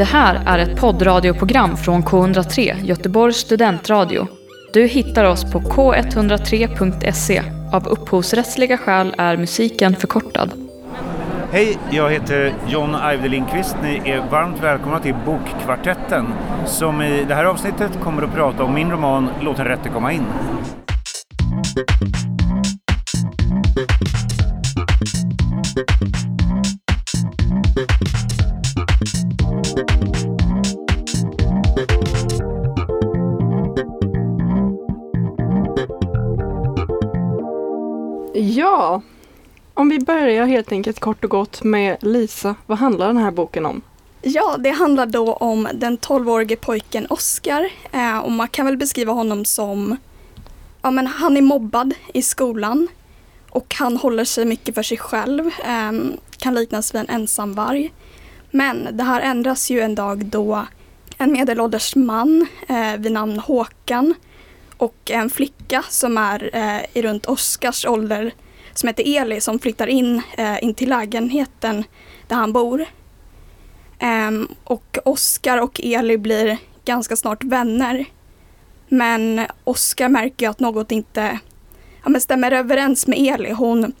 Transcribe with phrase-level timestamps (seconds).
[0.00, 4.26] Det här är ett poddradioprogram från K103, Göteborgs studentradio.
[4.72, 7.42] Du hittar oss på k103.se.
[7.72, 10.52] Av upphovsrättsliga skäl är musiken förkortad.
[11.52, 13.76] Hej, jag heter John Ajvide Lindqvist.
[13.82, 16.26] Ni är varmt välkomna till Bokkvartetten
[16.66, 20.12] som i det här avsnittet kommer att prata om min roman Låt den rätte komma
[20.12, 20.24] in.
[38.70, 39.02] Ja,
[39.74, 42.54] om vi börjar helt enkelt kort och gott med Lisa.
[42.66, 43.82] Vad handlar den här boken om?
[44.22, 49.12] Ja, det handlar då om den 12-årige pojken Oskar eh, och man kan väl beskriva
[49.12, 49.96] honom som,
[50.82, 52.88] ja men han är mobbad i skolan
[53.50, 55.92] och han håller sig mycket för sig själv, eh,
[56.38, 57.92] kan liknas vid en ensamvarg.
[58.50, 60.66] Men det här ändras ju en dag då
[61.18, 64.14] en medelålders man eh, vid namn Håkan
[64.76, 68.32] och en flicka som är eh, i runt Oskars ålder
[68.74, 71.84] som heter Eli som flyttar in, eh, in till lägenheten
[72.26, 72.86] där han bor.
[74.02, 78.04] Um, och Oskar och Eli blir ganska snart vänner.
[78.88, 81.38] Men Oskar märker ju att något inte
[82.02, 83.50] ja, men stämmer överens med Eli.
[83.50, 83.92] Hon,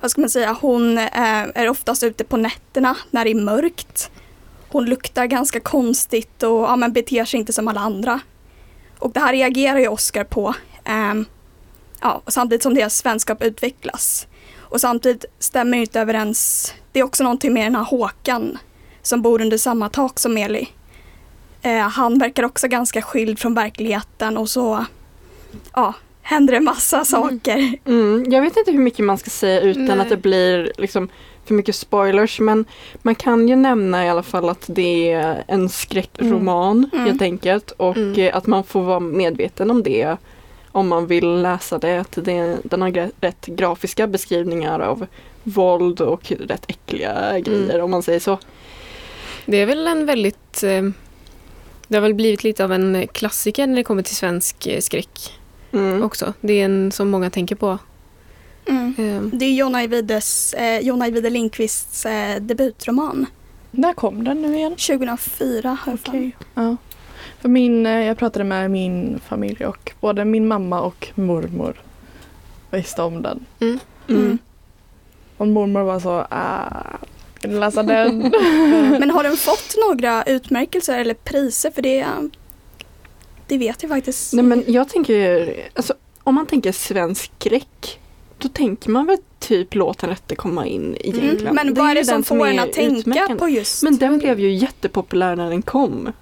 [0.00, 1.08] vad ska man säga, hon eh,
[1.54, 4.10] är oftast ute på nätterna när det är mörkt.
[4.68, 8.20] Hon luktar ganska konstigt och ja, men beter sig inte som alla andra.
[8.98, 10.54] Och det här reagerar ju Oskar på.
[10.88, 11.26] Um,
[12.00, 14.26] ja, samtidigt som deras vänskap utvecklas.
[14.60, 16.74] Och samtidigt stämmer inte överens.
[16.92, 18.58] Det är också någonting med den här Håkan
[19.02, 20.68] som bor under samma tak som Eli.
[21.62, 24.84] Eh, han verkar också ganska skild från verkligheten och så
[25.74, 27.74] ja, händer det massa saker.
[27.84, 30.00] Mm, jag vet inte hur mycket man ska säga utan Nej.
[30.00, 31.08] att det blir liksom
[31.44, 32.64] för mycket spoilers men
[33.02, 37.06] man kan ju nämna i alla fall att det är en skräckroman Mm.
[37.06, 38.30] helt enkelt och Mm.
[38.34, 40.16] att man får vara medveten om det
[40.76, 41.98] om man vill läsa det.
[42.00, 45.06] Att det den har rätt grafiska beskrivningar av
[45.42, 48.38] våld och rätt äckliga grejer om man säger så.
[49.46, 50.62] Det är väl en väldigt...
[50.62, 50.82] Eh,
[51.88, 55.32] det har väl blivit lite av en klassiker när det kommer till svensk eh, skräck
[55.72, 56.02] Mm.
[56.02, 56.32] också.
[56.40, 57.78] Det är en som många tänker på.
[58.68, 58.94] Mm.
[58.98, 63.26] Eh, Det är John Ajvides, eh, John Ajvide Lindqvists eh, debutroman.
[63.70, 64.70] När kom den nu igen?
[64.76, 65.98] 2004 har
[66.54, 66.76] jag
[67.46, 71.74] för min, eh, jag pratade med min familj och både min mamma och mormor
[72.70, 73.46] visste om den.
[73.60, 73.78] mm.
[74.08, 74.38] Mm.
[75.36, 76.98] Och mormor var så, ah,
[77.40, 78.18] kan du läsa den?
[79.00, 81.70] Men har den fått några utmärkelser eller priser?
[81.70, 82.06] För det,
[83.46, 84.32] det vet jag faktiskt.
[84.32, 88.00] Nej men jag tänker, alltså, om man tänker svensk skräck
[88.38, 91.38] då tänker man väl typ låt den rätte komma in egentligen.
[91.40, 91.54] Mm.
[91.54, 93.96] Men Det vad är ju det som den får en att tänka på just Men
[93.98, 96.12] den blev ju jättepopulär när den kom.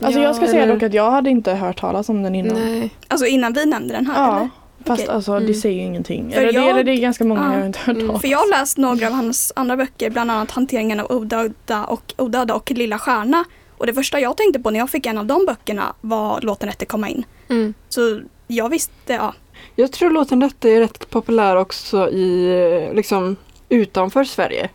[0.00, 2.34] Alltså Ja, jag ska säga eller- dock att jag hade inte hört talas om den
[2.34, 2.54] innan.
[2.56, 2.90] Nej.
[3.08, 4.22] Alltså innan vi nämnde den här?
[4.24, 4.48] Ja, Eller?
[4.84, 5.14] fast Okej.
[5.14, 5.46] alltså Mm.
[5.46, 6.30] det säger ju ingenting.
[6.32, 7.52] För Eller, jag- det, eller det är ganska många Ja.
[7.52, 8.20] jag har inte hört Mm.
[8.20, 12.14] För jag har läst några av hans andra böcker, bland annat Hanteringen av odöda och,
[12.18, 13.44] odöda och Lilla stjärna.
[13.78, 16.60] Och det första jag tänkte på när jag fick en av de böckerna var Låt
[16.60, 17.24] den rätte komma in.
[17.48, 17.74] Mm.
[17.88, 19.34] Så jag visste, ja.
[19.76, 23.36] Jag tror låten rätte är rätt populär också i liksom
[23.68, 24.68] utanför Sverige.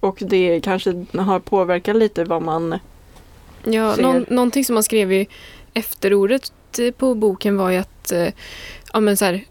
[0.00, 2.78] Och det kanske har påverkat lite vad man
[3.66, 4.02] Ja, ser.
[4.02, 5.28] någon, någonting som man skrev i
[5.74, 8.28] efterordet eh, på boken var ju att eh,
[8.92, 9.44] ja, men så här,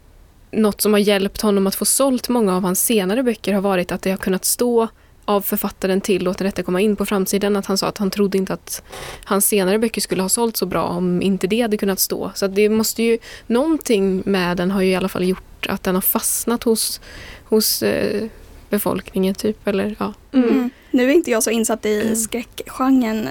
[0.50, 3.92] något som har hjälpt honom att få sålt många av hans senare böcker har varit
[3.92, 4.88] att det har kunnat stå
[5.24, 8.10] av författaren till Låt den rätte komma in på framsidan att han sa att han
[8.10, 8.82] trodde inte att
[9.24, 12.30] hans senare böcker skulle ha sålt så bra om inte det hade kunnat stå.
[12.34, 15.82] Så att det måste ju, någonting med den har ju i alla fall gjort att
[15.82, 17.00] den har fastnat hos,
[17.44, 18.24] hos eh,
[18.70, 19.66] befolkningen typ.
[19.68, 20.14] Eller, ja.
[20.32, 20.70] Mm.
[20.90, 22.16] Nu är inte jag så insatt i Mm.
[22.16, 23.28] skräckgenren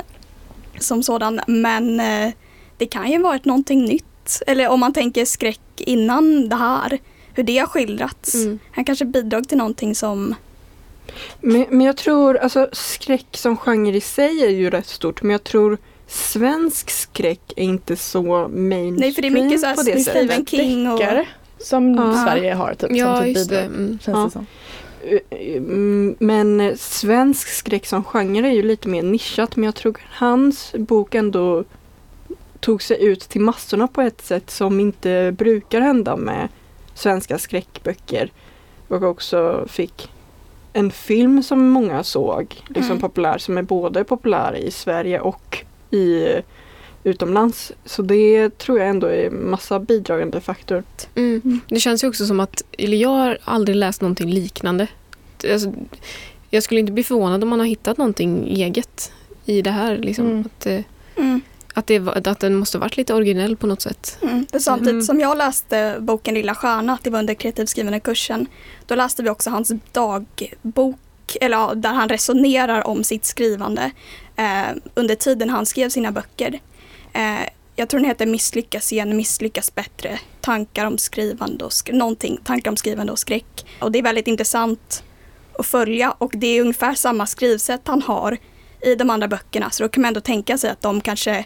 [0.79, 2.33] som sådan, men eh,
[2.77, 4.41] det kan ju varit någonting nytt.
[4.47, 6.99] Eller om man tänker skräck innan det här,
[7.33, 8.35] hur det har skildrats.
[8.35, 8.59] Mm.
[8.71, 10.35] Han kanske bidrog till någonting som,
[11.41, 15.31] Men, men jag tror, alltså skräck som genre i sig är ju rätt stort men
[15.31, 15.77] jag tror
[16.07, 18.21] svensk skräck är inte så
[18.53, 20.49] mainstream nej för det är mycket så här på det Stephen sättet.
[20.49, 20.99] King och...
[20.99, 21.27] Deckare
[21.59, 22.25] som Ja.
[22.25, 22.89] Sverige har typ.
[22.91, 23.61] Ja, som typ just det.
[23.61, 23.99] Mm.
[24.01, 24.23] Känns Ja.
[24.25, 24.45] det som.
[26.19, 31.15] Men svensk skräck som genre är ju lite mer nischat men jag tror hans bok
[31.15, 31.63] ändå
[32.59, 36.47] tog sig ut till massorna på ett sätt som inte brukar hända med
[36.93, 38.31] svenska skräckböcker.
[38.87, 40.09] Och också fick
[40.73, 43.01] en film som många såg liksom Mm.
[43.01, 46.25] populär som är både populär i Sverige och i
[47.05, 47.71] utomlands.
[47.85, 50.83] Så det tror jag ändå är massa bidragande faktor.
[51.15, 51.59] Mm.
[51.67, 54.87] Det känns ju också som att, eller jag har aldrig läst någonting liknande.
[55.51, 55.73] Alltså,
[56.49, 59.11] jag skulle inte bli förvånad om man har hittat någonting eget
[59.45, 59.97] i det här.
[59.97, 60.25] Liksom.
[60.25, 60.41] Mm.
[60.45, 60.83] Att, det,
[61.17, 61.41] Mm.
[61.73, 64.17] att, det, att den måste varit lite originell på något sätt.
[64.21, 64.45] Mm.
[64.59, 65.01] Samtidigt Mm.
[65.05, 68.47] som jag läste boken Lilla Stjärna, det var under kreativskrivande kursen,
[68.85, 70.97] då läste vi också hans dagbok,
[71.41, 73.91] eller där han resonerar om sitt skrivande
[74.35, 76.59] eh, under tiden han skrev sina böcker.
[77.15, 82.37] Eh, jag tror den heter Misslyckas igen, misslyckas bättre, tankar om skrivande och sk- någonting,
[82.43, 83.65] tankar om skrivande och skräck.
[83.81, 85.03] Och det är väldigt intressant
[85.59, 88.37] att följa och det är ungefär samma skrivsätt han har
[88.81, 91.45] i de andra böckerna så då kan man ändå tänka sig att de kanske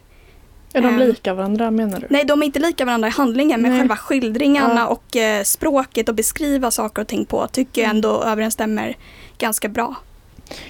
[0.73, 0.99] Är de Ehm.
[0.99, 2.07] lika varandra menar du?
[2.09, 3.79] Nej, de är inte lika varandra i handlingen men Nej.
[3.79, 4.87] själva skildringarna Ja.
[4.87, 8.97] och eh, språket och beskriva saker och ting på tycker jag ändå överensstämmer
[9.37, 9.95] ganska bra.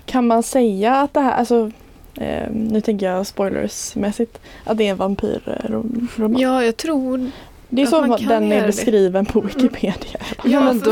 [0.05, 1.71] Kan man säga att det här, alltså
[2.19, 6.38] eh, nu tänker jag spoilersmässigt, att det är en vampyrroman?
[6.38, 7.31] Ja, jag tror...
[7.69, 8.68] det är att så den är det.
[8.68, 10.19] beskriven på Wikipedia.
[10.44, 10.92] Ja, men då...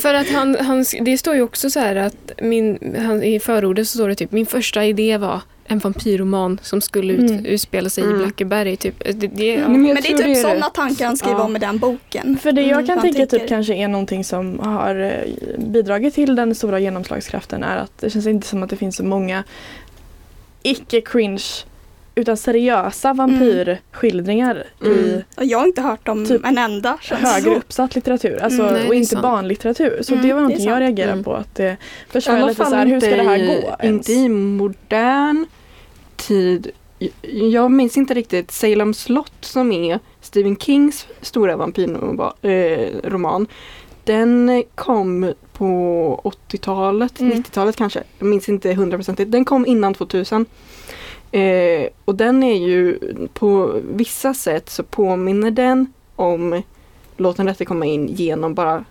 [0.00, 3.88] För att han, han, det står ju också så här att min, han, i förordet
[3.88, 7.46] så står det typ min första idé var en vampyrroman som skulle ut, Mm.
[7.46, 8.16] utspela sig Mm.
[8.16, 8.76] i Blackeberg.
[8.76, 9.02] Typ.
[9.04, 9.68] Det, det, ja.
[9.68, 10.74] Men det är typ det är sådana det.
[10.74, 11.44] tankar han skriver Ja.
[11.44, 12.38] om i den boken.
[12.42, 16.14] För det jag Mm, kan han tänka typ kanske är någonting som har eh, bidragit
[16.14, 19.44] till den stora genomslagskraften är att det känns inte som att det finns så många
[20.62, 21.64] icke-cringe
[22.14, 25.22] utan seriösa vampyrskildringar i Mm.
[25.36, 26.98] Och jag har inte hört om Typ en enda.
[27.10, 28.42] högre uppsatt litteratur.
[28.42, 29.22] Alltså, Mm, nej, och inte sant.
[29.22, 30.02] barnlitteratur.
[30.02, 31.24] Så Mm, det var någonting jag reagerade Mm.
[31.24, 31.34] på.
[31.34, 31.76] Att det I
[32.12, 34.08] försvann alla lite så här, hur ska det här gå i, ens?
[34.08, 35.46] inte i modern
[36.16, 36.70] tid.
[37.32, 43.46] Jag minns inte riktigt Salem slott som är Stephen Kings stora vampyrroman.
[44.04, 47.38] Den kom på 80-talet, Mm.
[47.42, 48.02] 90-talet kanske.
[48.18, 49.32] Jag minns inte hundraprocentigt.
[49.32, 50.46] Den kom innan 2000.
[51.30, 52.98] Eh, och den är ju
[53.34, 56.62] på vissa sätt så påminner den om
[57.16, 58.84] Låt den rätte komma in genom bara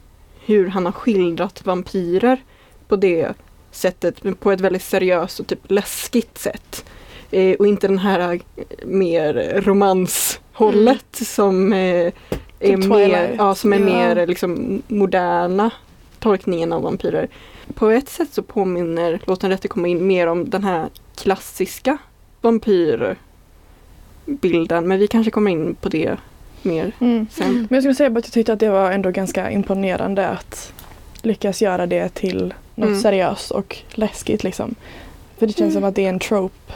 [0.46, 2.44] hur han har skildrat vampyrer
[2.88, 3.34] på det
[3.72, 6.86] sättet, på ett väldigt seriöst och typ läskigt sätt.
[7.31, 8.40] Eh, och inte den här
[8.86, 12.13] mer romanshållet som eh,
[12.62, 13.30] är Typ mer, Twilight.
[13.38, 13.86] ja, som är Ja.
[13.86, 15.72] mer liksom moderna
[16.19, 17.28] tolkningen av vampyrer.
[17.74, 21.98] På ett sätt så påminner Låt den rätte komma in mer om den här klassiska
[22.42, 23.18] vampyrbilden.
[24.88, 26.18] Men vi kanske kommer in på det
[26.62, 27.28] mer Mm.
[27.31, 27.54] sen.
[27.69, 30.74] Men jag skulle säga att jag tyckte att det var ändå ganska imponerande att
[31.22, 33.02] lyckas göra det till något Mm.
[33.02, 34.75] seriöst och läskigt liksom.
[35.38, 35.74] För det känns Mm.
[35.74, 36.74] som att det är en trope,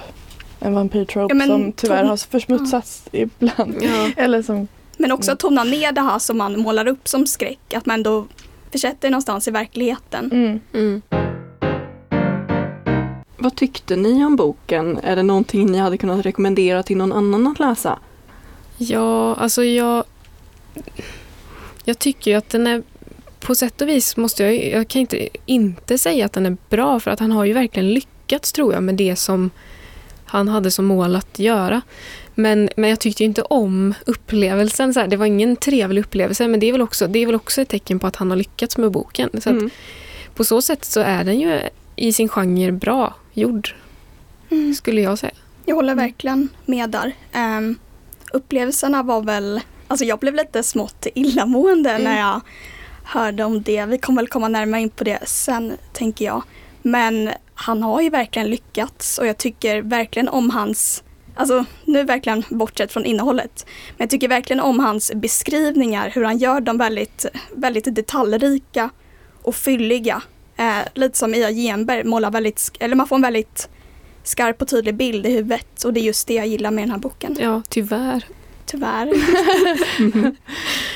[0.60, 3.76] en vampyrtrope Ja, som tyvärr har försmutsats ibland.
[3.82, 4.10] Ja.
[4.24, 4.68] Eller som,
[5.06, 5.34] Men också Mm.
[5.34, 7.74] att tona ner det här som man målar upp som skräck.
[7.74, 8.28] Att man ändå
[8.72, 10.31] försätter någonstans i verkligheten.
[10.31, 10.60] mm.
[10.74, 11.02] Mm.
[13.38, 14.98] Vad tyckte ni om boken?
[15.04, 18.00] Är det någonting ni hade kunnat rekommendera till någon annan att läsa?
[18.78, 20.04] Ja, alltså jag...
[21.84, 22.84] Jag tycker ju att den är...
[23.40, 24.69] På sätt och vis måste jag...
[24.72, 27.90] Jag kan inte inte säga att den är bra för att han har ju verkligen
[27.94, 29.50] lyckats tror jag med det som
[30.25, 31.81] han hade som mål att göra.
[32.36, 34.94] Men, men jag tyckte ju inte om upplevelsen.
[34.94, 35.08] Så här.
[35.08, 37.70] Det var ingen trevlig upplevelse men det är, väl också, det är väl också ett
[37.70, 39.30] tecken på att han har lyckats med boken.
[39.34, 39.70] Så att Mm.
[40.36, 41.60] på så sätt så är den ju
[41.96, 43.76] i sin genre bra gjord,
[44.52, 44.74] Mm.
[44.76, 45.32] skulle jag säga.
[45.66, 47.12] Jag håller verkligen med där.
[47.36, 47.80] Um,
[48.34, 52.04] upplevelserna var väl, alltså jag blev lite smått illamående Mm.
[52.04, 52.42] när jag
[53.04, 53.86] hörde om det.
[53.86, 56.44] Vi kommer väl komma närmare in på det sen, tänker jag.
[56.82, 61.04] Men han har ju verkligen lyckats och jag tycker verkligen om hans,
[61.36, 63.65] alltså nu verkligen bortsett från innehållet,
[63.98, 67.25] men jag tycker verkligen om hans beskrivningar, hur han gör dem väldigt,
[67.56, 68.89] väldigt detaljrika
[69.42, 70.22] och fylliga.
[70.58, 73.70] Eh, lite som Ia Genberg målar väldigt, eller man får en väldigt
[74.24, 76.92] skarp och tydlig bild i huvudet och det är just det jag gillar med den
[76.92, 77.38] här boken.
[77.39, 78.24] Ja, tyvärr.
[78.65, 79.13] Tyvärr.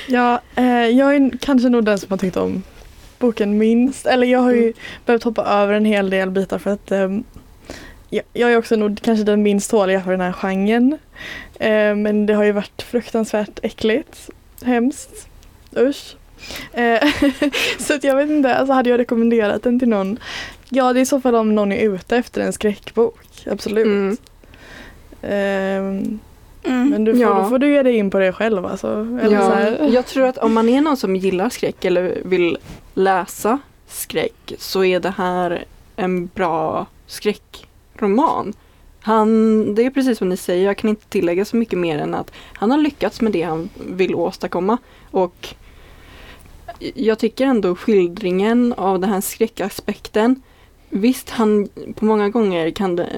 [0.08, 2.64] Ja, eh, jag är kanske nog den som har tyckt om
[3.20, 4.06] boken minst.
[4.06, 4.74] Eller jag har ju Mm.
[5.06, 7.24] behövt hoppa över en hel del bitar för att ehm,
[8.10, 10.98] jag, jag är också nog kanske den minst tåliga för den här genren.
[11.60, 14.30] Eh, men det har ju varit fruktansvärt äckligt.
[14.64, 15.28] Hemskt.
[15.78, 16.16] Usch.
[16.74, 17.04] Eh,
[17.80, 20.20] så att jag vet inte, alltså hade jag rekommenderat den till någon?
[20.70, 23.20] Ja, det är i så fall om någon är ute efter en skräckbok.
[23.52, 23.86] Absolut.
[23.86, 24.18] Mm.
[25.22, 26.20] Ehm,
[26.64, 26.90] Mm.
[26.90, 27.34] men du får, Ja.
[27.34, 28.88] då får du ge dig in på det själv alltså.
[29.22, 29.90] Eller så Ja, här.
[29.94, 32.58] jag tror att om man är någon som gillar skräck eller vill
[32.94, 35.64] läsa skräck så är det här
[35.96, 36.86] en bra
[38.02, 38.54] roman.
[39.02, 42.14] Han, det är precis som ni säger, jag kan inte tillägga så mycket mer än
[42.14, 44.78] att han har lyckats med det han vill åstadkomma.
[45.12, 45.56] Och
[46.80, 50.42] jag tycker ändå skildringen av den här skräckaspekten
[50.92, 53.10] Visst, han, på många gånger kan det,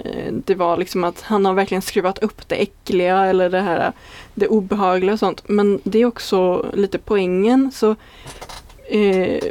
[0.45, 3.91] det vara liksom att han har verkligen skruvat upp det äckliga eller det här
[4.33, 5.43] det obehagliga och sånt.
[5.49, 7.71] Men det är också lite poängen.
[7.71, 7.95] Så
[8.89, 9.43] eh,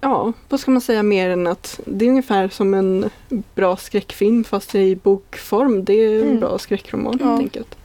[0.00, 3.10] ja, vad ska man säga mer än att det är ungefär som en
[3.54, 5.84] bra skräckfilm fast i bokform.
[5.84, 6.40] Det är en Mm.
[6.40, 7.26] bra skräckroman Ja.
[7.26, 7.76] helt enkelt.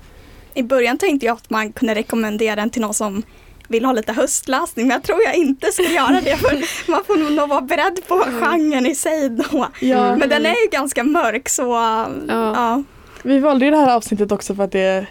[0.54, 3.24] I början tänkte jag att man kunde rekommendera den till någon som
[3.68, 7.30] vill ha lite höstläsning men jag tror jag inte ska göra det för man får
[7.30, 9.68] nog vara beredd på genren i sig då.
[9.82, 11.64] Ja, Men den är ju ganska mörk så
[12.28, 12.84] ja.
[13.24, 15.08] vi valde ju det här avsnittet också för att det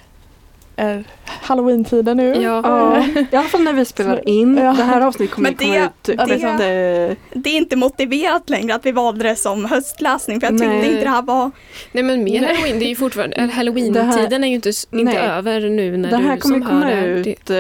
[0.77, 2.35] är halloween-tiden nu.
[2.43, 2.61] Ja.
[2.65, 4.57] Ja, i alla fall när vi spelar in.
[4.57, 4.73] Ja.
[4.73, 7.57] Det här avsnittet kommer Men komma det- ut typ Ja, det är efter- Det är
[7.57, 10.87] inte motiverat längre att vi valde det som höstläsning för jag tyckte Nej.
[10.93, 11.51] inte det här var
[11.93, 12.55] Nej men mer Nej.
[12.55, 15.17] halloween, det är ju fortfarande, Det halloween-tiden är ju inte, inte Nej.
[15.17, 17.31] över nu när Det här du kommer som ju komma hör det.
[17.31, 17.51] ut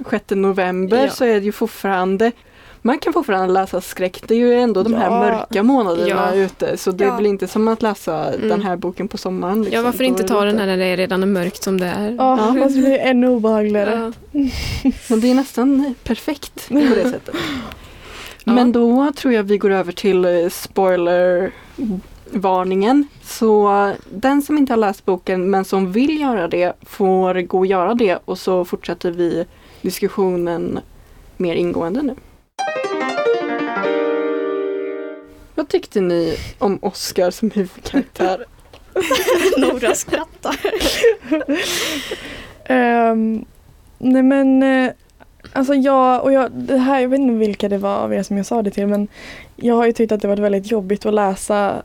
[0.00, 1.10] eh, 6 november Ja.
[1.10, 2.32] så är det ju fortfarande
[2.86, 4.22] man kan fortfarande läsa skräck.
[4.28, 5.18] Det är ju ändå de här Ja.
[5.20, 6.34] mörka månaderna Ja.
[6.34, 7.16] ute så det Ja.
[7.16, 8.48] blir inte som att läsa Mm.
[8.48, 9.62] den här boken på sommaren.
[9.62, 9.76] liksom.
[9.78, 12.10] Ja varför inte är ta den här när det redan är mörkt som det är.
[12.18, 14.12] Ja, fast det blir ännu obehagligare.
[14.32, 14.40] Ja.
[15.08, 17.34] Men det är nästan perfekt på det sättet.
[18.48, 18.52] Ja.
[18.52, 21.50] Men då tror jag vi går över till eh, spoiler
[22.30, 23.06] varningen.
[23.22, 27.58] Så eh, den som inte har läst boken men som vill göra det får gå
[27.58, 29.44] och göra det och så fortsätter vi
[29.82, 30.78] diskussionen
[31.36, 32.14] mer ingående nu.
[35.54, 38.44] Vad tyckte ni om Oscar som huvudkaraktär?
[39.58, 40.56] Nora skrattar.
[42.64, 43.44] Ehm,
[43.98, 44.90] nej men, eh,
[45.52, 48.36] alltså jag, och jag, det här, jag vet inte vilka det var av er som
[48.36, 49.08] jag sa det till men
[49.56, 51.82] jag har ju tyckt att det varit väldigt jobbigt att läsa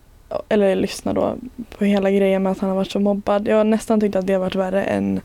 [0.50, 1.36] eller lyssna då
[1.78, 3.48] på hela grejen med att han har varit så mobbad.
[3.48, 5.22] Jag har nästan tyckt att det har varit värre än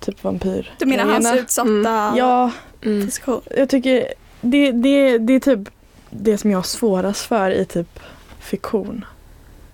[0.00, 0.74] typ vampyr.
[0.78, 2.16] Du menar hans utsatta Mm.
[2.16, 2.50] Ja,
[2.86, 3.08] Mm.
[3.56, 4.08] jag tycker
[4.44, 5.68] det, det, det är typ
[6.10, 8.00] det som jag har svårast för i typ
[8.40, 9.04] fiktion.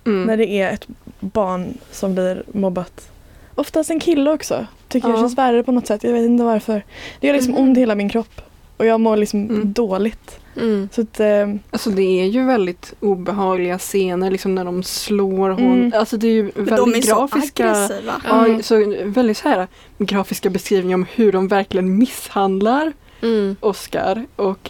[0.05, 0.23] Mm.
[0.23, 0.87] När det är ett
[1.19, 3.09] barn som blir mobbat.
[3.55, 4.65] Oftast en kille också.
[4.87, 5.21] Tycker jag Ja.
[5.21, 6.03] känns värre på något sätt.
[6.03, 6.83] Jag vet inte varför.
[7.19, 7.61] Det gör liksom Mhm.
[7.63, 8.41] ont i hela min kropp.
[8.77, 9.73] Och jag mår liksom Mm.
[9.73, 10.39] dåligt.
[10.61, 10.89] Mm.
[10.91, 15.79] Så att, eh, Alltså det är ju väldigt obehagliga scener liksom när de slår hon.
[15.79, 15.93] Mm.
[15.95, 17.69] Alltså det är ju Men de är väldigt så grafiska.
[17.71, 18.21] aggressiva.
[18.29, 18.63] Ja, Mm.
[18.63, 23.55] så väldigt så här grafiska beskrivningar om hur de verkligen misshandlar Mm.
[23.59, 24.25] Oscar.
[24.35, 24.69] Och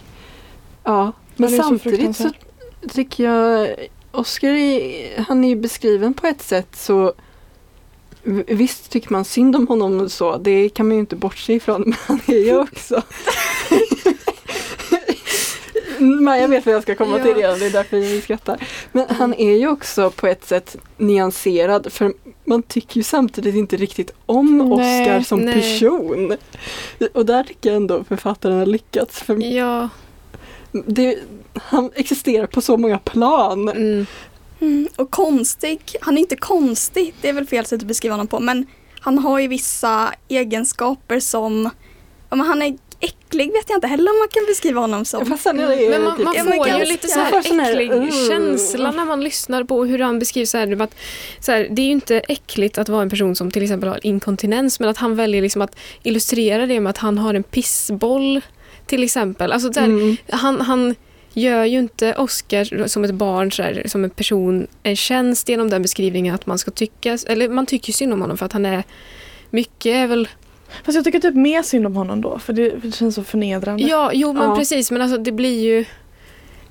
[0.84, 2.94] ja, men så samtidigt så fruktansvärt.
[2.94, 3.74] tycker jag
[4.10, 7.12] Oscar är, han är ju beskriven på ett sätt så
[8.46, 11.98] Visst tycker man synd om honom så, det kan man ju inte bortse ifrån, men
[12.06, 13.02] han är ju också
[16.20, 18.68] Men jag vet vad jag ska komma till redan, det är därför vi skrattar.
[18.92, 22.12] Men han är ju också på ett sätt nyanserad för
[22.44, 25.54] man tycker ju samtidigt inte riktigt om Nej, Oscar som nej.
[25.54, 26.36] person.
[27.14, 29.20] Och där tycker jag ändå författaren har lyckats.
[29.22, 29.88] För Ja.
[30.72, 31.18] det,
[31.54, 33.68] han existerar på så många plan.
[33.68, 34.06] Mm.
[34.60, 34.88] Mm.
[34.96, 38.40] Och konstig, han är inte konstig, det är väl fel sätt att beskriva honom på,
[38.40, 38.66] men
[39.00, 41.70] han har ju vissa egenskaper som,
[42.30, 45.26] ja, men han är äcklig vet jag inte heller om man kan beskriva honom som.
[45.26, 47.92] Fast sen är det Men man, man men får ju lite så sån här, äcklig
[47.92, 48.28] uh.
[48.28, 50.50] känsla när man lyssnar på hur han beskrivs.
[50.50, 50.94] Så här, att,
[51.40, 54.06] så här, det är ju inte äckligt att vara en person som till exempel har
[54.06, 58.40] inkontinens men att han väljer liksom att illustrera det med att han har en pissboll
[58.86, 59.52] till exempel.
[59.52, 60.16] Alltså, så här, Mm.
[60.28, 60.94] han, han
[61.32, 65.70] gör ju inte Oscar som ett barn, så här, som en person, en tjänst genom
[65.70, 68.66] den beskrivningen att man ska tycka, eller man tycker synd om honom för att han
[68.66, 68.84] är
[69.50, 70.28] mycket är väl
[70.84, 72.38] Fast jag tycker typ mer synd om honom då.
[72.38, 73.82] För det, för det känns så förnedrande.
[73.82, 74.56] Ja, jo men Ja.
[74.56, 75.84] precis men alltså det blir ju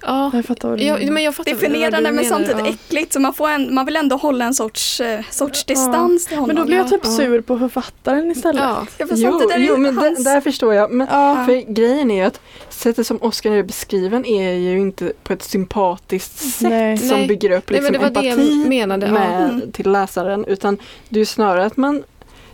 [0.05, 1.11] Ja, Jag fattar vad du ja menar.
[1.11, 2.67] men jag Det fattar är vad du förnedrande men samtidigt ja.
[2.67, 5.73] äckligt så man, får en, man vill ändå hålla en sorts, eh, sorts Ja.
[5.73, 6.47] distans till honom.
[6.47, 7.09] Men då blir jag typ Ja.
[7.09, 8.61] sur på författaren istället.
[8.63, 8.85] Ja.
[8.97, 10.23] Ja, för Jo, samtidigt är det jo, men hans...
[10.23, 10.91] det, där förstår jag.
[10.91, 11.43] Men Ja.
[11.45, 15.43] för grejen är ju att sättet som Oscar är beskriven är ju inte på ett
[15.43, 16.97] sympatiskt sätt Nej.
[16.97, 17.27] som Nej.
[17.27, 19.05] bygger upp Nej, liksom men det var det empati jag menade.
[19.05, 19.13] Ja.
[19.13, 19.71] med, Mm.
[19.71, 20.45] till läsaren.
[20.45, 20.77] Utan
[21.09, 22.03] det är ju snarare att man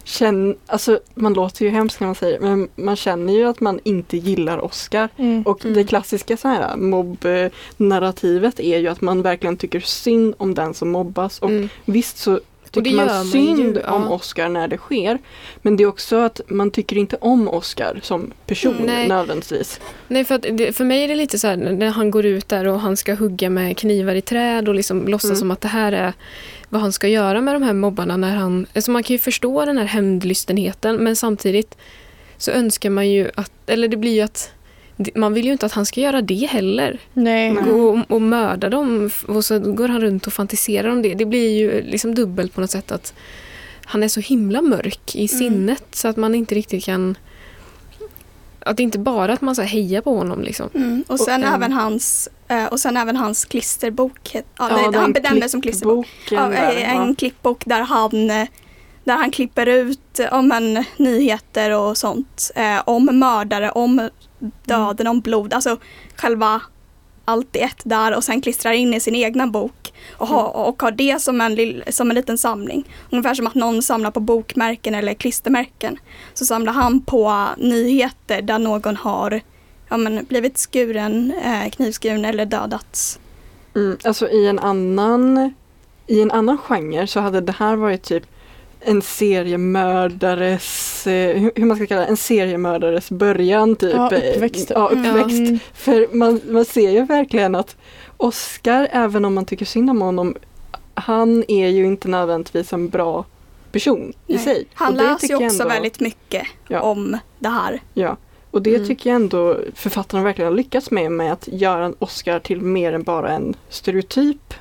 [0.07, 3.59] känner, alltså man låter ju hemskt när man säger det, men man känner ju att
[3.59, 5.09] man inte gillar Oscar.
[5.17, 5.43] Mm.
[5.43, 5.77] Och Mm.
[5.77, 10.89] det klassiska så här mobb-narrativet är ju att man verkligen tycker synd om den som
[10.89, 11.39] mobbas.
[11.39, 11.69] Och Mm.
[11.85, 12.39] visst så
[12.71, 13.91] tycker man man synd ju, ja.
[13.91, 15.17] om Oscar när det sker.
[15.61, 19.07] Men det är också att man tycker inte om Oscar som person Nej.
[19.07, 19.79] nödvändigtvis.
[20.07, 22.49] Nej, för, att det, för mig är det lite så här när han går ut
[22.49, 25.39] där och han ska hugga med knivar i träd och liksom låtsas Mm.
[25.39, 26.13] som att det här är
[26.69, 28.17] vad han ska göra med de här mobbarna.
[28.17, 31.77] När han, alltså man kan ju förstå den här hämndlystenheten men samtidigt
[32.37, 34.51] så önskar man ju att, eller det blir ju att
[35.15, 36.99] man vill ju inte att han ska göra det heller.
[37.13, 37.51] Nej.
[37.51, 41.13] Gå och, och mörda dem och så går han runt och fantiserar om det.
[41.13, 43.13] Det blir ju liksom dubbelt på något sätt att
[43.85, 47.15] han är så himla mörk i sinnet så att man inte riktigt kan
[48.67, 50.69] att det inte bara att man så hejar på honom liksom.
[50.73, 51.03] Mm.
[51.07, 54.29] Och sen Och en- även hans eh, och sen även hans klisterbok.
[54.33, 56.07] Ja, Ja, det, han benämner som klisterbok.
[56.31, 57.15] Ja, där, en ja.
[57.17, 58.47] klippbok där han, eh,
[59.03, 62.51] där han klipper ut eh, om en, nyheter och sånt.
[62.55, 64.09] Eh, om mördare, om
[64.65, 65.53] döden, om blod.
[65.53, 65.77] Alltså
[66.15, 66.61] själva
[67.27, 70.81] allt i ett där och sen klistrar in i sin egna bok och, ha, och
[70.81, 72.83] har det som en, lill, som en liten samling.
[73.09, 75.97] Ungefär som att någon samlar på bokmärken eller klistermärken.
[76.33, 79.41] Så samlar han på nyheter där någon har
[79.89, 83.19] ja, men, blivit skuren, eh, knivskuren eller dödats.
[83.75, 85.53] Mm, alltså i en annan
[86.07, 88.23] i en annan genre så hade det här varit typ
[88.79, 93.93] en seriemördares, eh, hur hur man ska kalla det, en seriemördares början typ.
[93.95, 94.71] Ja, uppväxt.
[94.75, 95.37] Ja, uppväxt.
[95.39, 95.59] Mm.
[95.73, 97.75] För man, man ser ju verkligen att
[98.17, 100.35] Oscar, även om man tycker synd om honom,
[100.93, 103.25] han är ju inte nödvändigtvis en bra
[103.71, 104.43] person i Nej.
[104.43, 104.65] sig.
[104.73, 106.81] Han Och läser ju också ändå- väldigt mycket Ja.
[106.81, 107.81] om det här.
[107.93, 108.17] Ja,
[108.51, 108.87] och det Mm.
[108.87, 112.93] tycker jag ändå författarna verkligen har lyckats med, med att göra en Oscar till mer
[112.93, 114.53] än bara en stereotyp.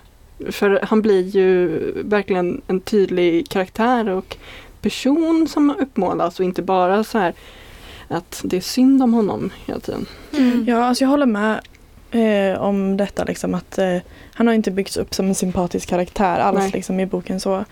[0.51, 1.69] För han blir ju
[2.05, 4.37] verkligen en tydlig karaktär och
[4.83, 7.35] person som uppmålas och inte bara så här
[8.09, 10.07] att det är synd om honom hela tiden.
[10.67, 11.61] Ja, alltså jag håller med
[12.11, 13.97] eh, om detta liksom att eh,
[14.35, 16.71] han har inte byggts upp som en sympatisk karaktär alls Nej.
[16.71, 17.65] liksom i boken så.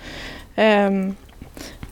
[0.54, 1.14] Ehm,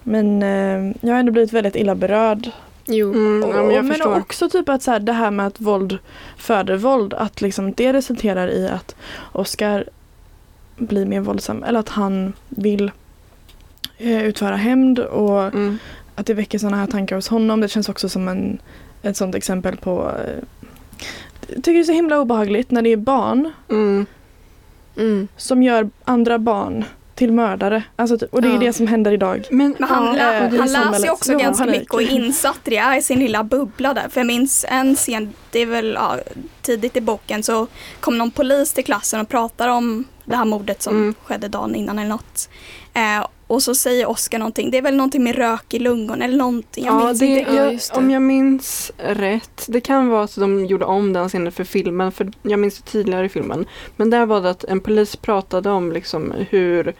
[0.02, 2.50] men eh, jag har ändå blivit väldigt illa berörd.
[2.86, 3.12] Jo.
[3.12, 4.16] Mm, ja, men Och- jag men förstår.
[4.18, 5.98] också typ att så här, det här med att våld
[6.36, 8.94] föder våld, att liksom det resulterar i att
[9.32, 9.84] Oscar
[10.76, 12.90] blir mer våldsam eller att han vill
[14.02, 15.78] utföra hämnd och Mm.
[16.14, 17.60] att det väcker sådana här tankar hos honom.
[17.60, 18.58] Det känns också som en,
[19.02, 20.44] ett sådant exempel på eh,
[21.46, 24.06] jag tycker det är så himla obehagligt när det är barn Mm.
[24.96, 25.28] Mm.
[25.36, 27.82] som gör andra barn till mördare.
[27.96, 28.58] Alltså, och det är Ja.
[28.58, 29.46] det som händer idag.
[29.50, 31.80] Men, Men han, ja, eh, är han läser ju också ganska panik.
[31.80, 34.08] mycket och är insatt i det, är i sin lilla bubbla där.
[34.08, 36.16] För jag minns en scen, det är väl ja,
[36.62, 37.66] tidigt i boken, så
[38.00, 41.14] kom någon polis till klassen och pratar om det här mordet som Mm.
[41.24, 42.48] skedde dagen innan eller något.
[42.94, 46.36] Eh, och så säger Oskar någonting, det är väl någonting med rök i lungorna eller
[46.36, 46.84] någonting.
[46.84, 51.12] Jag ja, det, jag, om jag minns rätt, det kan vara att de gjorde om
[51.12, 53.66] den scenen för filmen, för jag minns det tydligare i filmen.
[53.96, 56.94] Men där var det att en polis pratade om liksom hur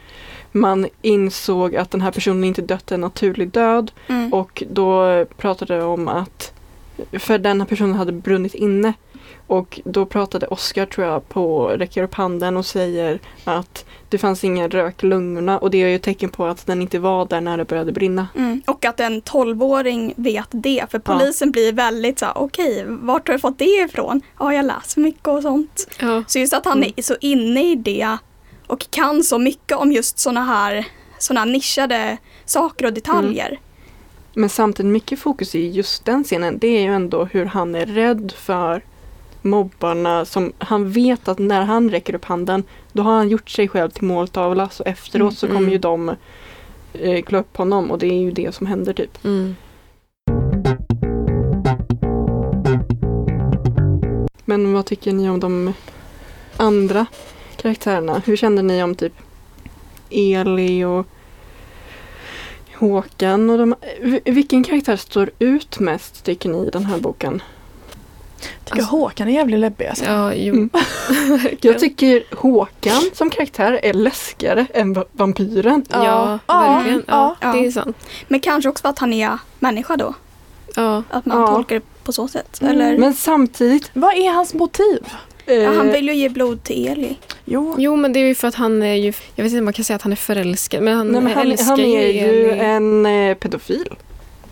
[0.51, 4.33] man insåg att den här personen inte dött en naturlig död Mm.
[4.33, 6.53] och då pratade de om att
[7.19, 8.93] för den här personen hade brunnit inne
[9.47, 14.43] och då pratade Oscar tror jag på, räcker upp handen och säger att det fanns
[14.43, 17.25] ingen rök i lungorna och det är ju ett tecken på att den inte var
[17.25, 18.27] där när det började brinna.
[18.35, 18.61] Mm.
[18.67, 20.85] Och att en 12-åring vet det.
[20.91, 24.21] För polisen blir väldigt så okej, vart har du fått det ifrån?
[24.39, 25.87] Ja, jag läser mycket och sånt.
[25.99, 26.23] Ja.
[26.27, 26.93] Så just att han Mm.
[26.95, 28.17] är så inne i det
[28.67, 30.85] och kan så mycket om just såna här,
[31.19, 33.59] såna här nischade saker och detaljer.
[34.33, 37.85] Men samtidigt mycket fokus i just den scenen, det är ju ändå hur han är
[37.85, 38.81] rädd för
[39.41, 43.67] mobbarna som han vet att när han räcker upp handen då har han gjort sig
[43.67, 45.71] själv till måltavla så efteråt Mm, så kommer mm.
[45.71, 46.15] ju de
[46.93, 49.25] eh, klå upp honom och det är ju det som händer typ.
[49.25, 49.55] Mm.
[54.45, 55.73] Men vad tycker ni om de
[56.57, 57.05] andra
[57.55, 58.21] karaktärerna?
[58.25, 59.13] Hur kände ni om typ
[60.09, 61.07] Eli och
[62.77, 63.49] Håkan?
[63.49, 63.75] Och de,
[64.25, 67.41] vilken karaktär står ut mest tycker ni i den här boken?
[68.41, 70.05] Jag tycker Håkan är jävligt läbbig alltså.
[70.05, 70.53] Ja, jo.
[70.53, 70.69] Mm.
[71.61, 75.85] Jag tycker Håkan som karaktär är läskigare än va- vampyren.
[75.89, 77.03] Ja, Ja, verkligen.
[77.07, 77.51] Ja, ja.
[77.53, 77.97] det är sant.
[78.27, 80.13] Men kanske också för att han är människa då.
[80.75, 81.03] Ja.
[81.09, 81.47] Att man Ja.
[81.47, 82.61] tolkar det på så sätt.
[82.61, 82.73] Mm.
[82.73, 84.99] Eller, Men samtidigt Vad är hans motiv?
[85.45, 87.15] Eh, ja, han vill ju ge blod till Eli.
[87.45, 89.65] Jo, Jo, men det är ju för att han är ju, jag vet inte om
[89.65, 92.07] man kan säga att han är förälskad, men han, nej, men han, älskar han är
[92.07, 92.59] ju Eli.
[92.59, 93.89] en eh, pedofil.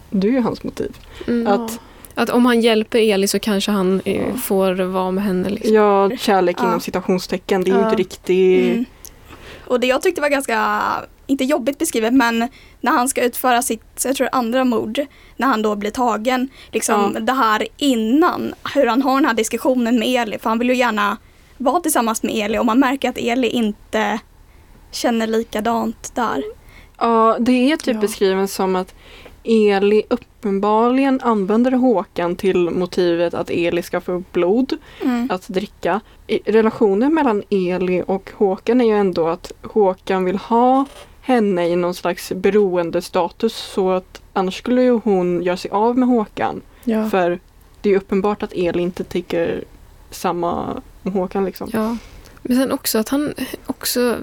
[0.09, 0.97] Det är ju hans motiv.
[1.27, 1.47] Mm.
[1.47, 1.79] Att,
[2.15, 4.37] Att om han hjälper Eli så kanske han eh, Ja.
[4.43, 5.49] får vara med henne.
[5.49, 5.73] Liksom.
[5.73, 6.63] ja, kärlek Ja.
[6.67, 8.71] inom citationstecken, det är ju inte riktigt...
[8.73, 8.85] Mm.
[9.67, 10.81] Och det jag tyckte var ganska,
[11.27, 12.47] inte jobbigt beskrivet, men
[12.81, 14.99] när han ska utföra sitt, jag tror andra mord,
[15.37, 17.19] när han då blir tagen, liksom Ja.
[17.19, 20.75] det här innan, hur han har den här diskussionen med Eli, för han vill ju
[20.75, 21.17] gärna
[21.57, 24.19] vara tillsammans med Eli och man märker att Eli inte
[24.91, 26.43] känner likadant där.
[26.99, 28.01] Ja, det är typ Ja.
[28.01, 28.93] beskriven som att
[29.43, 35.27] Eli uppenbarligen använder Håkan till motivet att Eli ska få blod Mm.
[35.31, 35.99] att dricka.
[36.45, 40.85] Relationen mellan Eli och Håkan är ju ändå att Håkan vill ha
[41.21, 46.07] henne i någon slags beroendestatus så att annars skulle ju hon göra sig av med
[46.09, 46.61] Håkan.
[46.83, 47.09] ja.
[47.09, 47.39] För
[47.81, 49.63] det är uppenbart att Eli inte tycker
[50.11, 51.69] samma om Håkan liksom.
[51.73, 51.97] Ja.
[52.41, 53.33] Men sen också att han
[53.65, 54.15] också,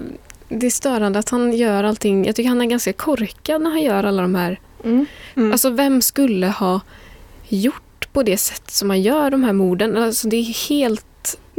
[0.49, 3.81] det är störande att han gör allting, jag tycker han är ganska korkad när han
[3.81, 5.05] gör alla de här, Mm.
[5.35, 5.51] Mm.
[5.51, 6.81] alltså vem skulle ha
[7.47, 9.97] gjort på det sätt som man gör de här morden?
[9.97, 11.05] Alltså det är helt,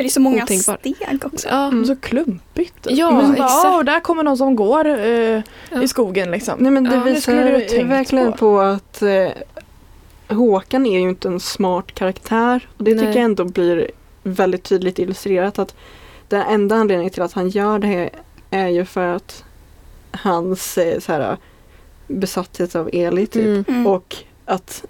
[0.00, 0.80] Men det är så många Otänkbart.
[0.80, 1.48] steg också.
[1.48, 1.84] ja, Mm.
[1.86, 2.86] Så klumpigt.
[2.90, 3.64] Ja, Men bara, exakt.
[3.66, 5.82] "Ah, och där kommer någon som går eh, Ja.
[5.82, 6.54] i skogen liksom.
[6.58, 8.38] Nej men det Ja, det visar tänkt verkligen på.
[8.38, 9.28] på, att eh,
[10.36, 12.68] Håkan är ju inte en smart karaktär.
[12.76, 13.14] Och det tycker Nej.
[13.16, 13.90] jag ändå blir
[14.22, 15.74] väldigt tydligt illustrerat att
[16.28, 18.10] den enda anledningen till att han gör det
[18.50, 19.44] är ju för att
[20.12, 21.36] hans eh, så här,
[22.06, 23.44] besatthet av Eli typ.
[23.46, 23.64] Mm.
[23.68, 23.86] Mm.
[23.86, 24.84] Och att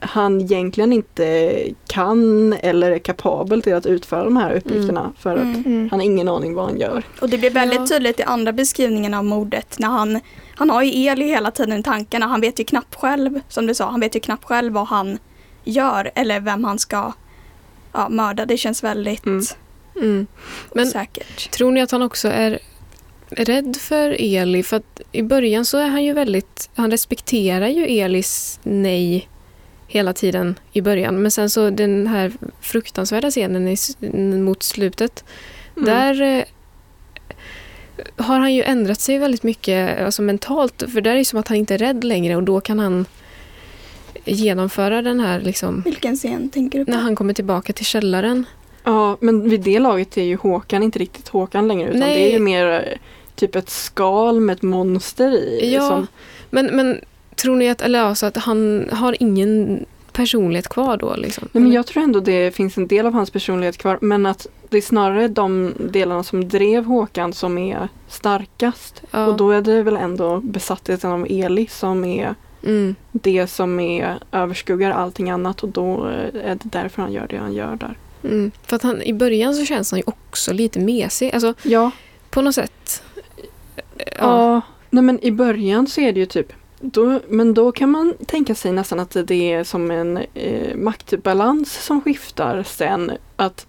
[0.00, 5.42] han egentligen inte kan eller är kapabel till att utföra de här uppgifterna för att
[5.42, 5.62] Mm.
[5.66, 5.88] Mm.
[5.90, 7.02] han har ingen aning vad han gör.
[7.20, 7.86] Och det blir väldigt Ja.
[7.86, 10.20] tydligt i andra beskrivningen av mordet när han,
[10.54, 12.26] han har ju Eli hela tiden i tankarna.
[12.26, 15.18] Han vet ju knappt själv, som du sa, han vet ju knappt själv vad han
[15.64, 17.12] gör eller vem han ska
[17.92, 18.46] ja, mörda.
[18.46, 19.44] Det känns väldigt Mm.
[19.96, 20.26] Mm.
[20.74, 21.50] Men säkert.
[21.50, 22.58] tror ni att han också är
[23.30, 24.62] rädd för Eli?
[24.62, 29.28] För att i början så är han ju väldigt, han respekterar ju Elis nej
[29.88, 31.22] hela tiden i början.
[31.22, 33.76] Men sen så den här fruktansvärda scenen i,
[34.36, 35.24] mot slutet,
[35.76, 35.88] Mm.
[35.88, 36.44] där eh,
[38.16, 40.82] har han ju ändrat sig väldigt mycket alltså mentalt.
[40.92, 43.04] För där är det som att han inte är rädd längre och då kan han
[44.24, 46.90] genomföra den här liksom, Vilken scen tänker du på?
[46.90, 48.44] när han kommer tillbaka till källaren.
[48.84, 52.14] Ja, men vid det laget är ju Håkan inte riktigt Håkan längre utan Nej.
[52.14, 52.98] det är ju mer eh,
[53.34, 55.74] typ ett skal med ett monster i.
[55.74, 56.06] Ja, Som,
[56.50, 57.00] men, men
[57.36, 61.14] tror ni att, eller alltså att han har ingen personlighet kvar då?
[61.16, 61.48] Liksom?
[61.52, 64.46] nej, men jag tror ändå det finns en del av hans personlighet kvar men att
[64.68, 69.02] det är snarare de delarna som drev Håkan som är starkast.
[69.10, 69.26] ja.
[69.26, 74.18] Och då är det väl ändå besattheten av Eli som är mm, det som är
[74.32, 77.96] överskuggar allting annat och då eh, är det därför han gör det han gör där.
[78.24, 78.50] mm.
[78.66, 81.34] För att han, i början så känns han ju också lite mesig.
[81.34, 81.90] Alltså Ja,
[82.30, 83.02] på något sätt.
[83.96, 84.04] Ja.
[84.18, 86.52] Ja, nej men i början så är det ju typ
[86.92, 91.84] då, men då kan man tänka sig nästan att det är som en eh, maktbalans
[91.84, 93.12] som skiftar sen.
[93.36, 93.66] Att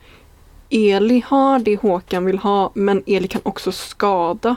[0.70, 4.56] Eli har det Håkan vill ha men Eli kan också skada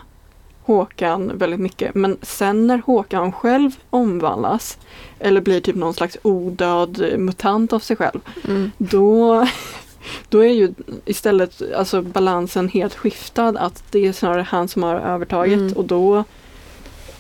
[0.62, 1.94] Håkan väldigt mycket.
[1.94, 4.78] Men sen när Håkan själv omvandlas
[5.18, 9.46] eller blir typ någon slags odöd mutant av sig själv Mm, då,
[10.28, 14.94] då är ju istället alltså balansen helt skiftad att det är snarare han som har
[14.96, 15.72] övertaget Mm.
[15.72, 16.24] och då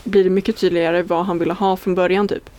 [0.04, 2.50] blir det mycket tydligare vad han ville ha från början typ.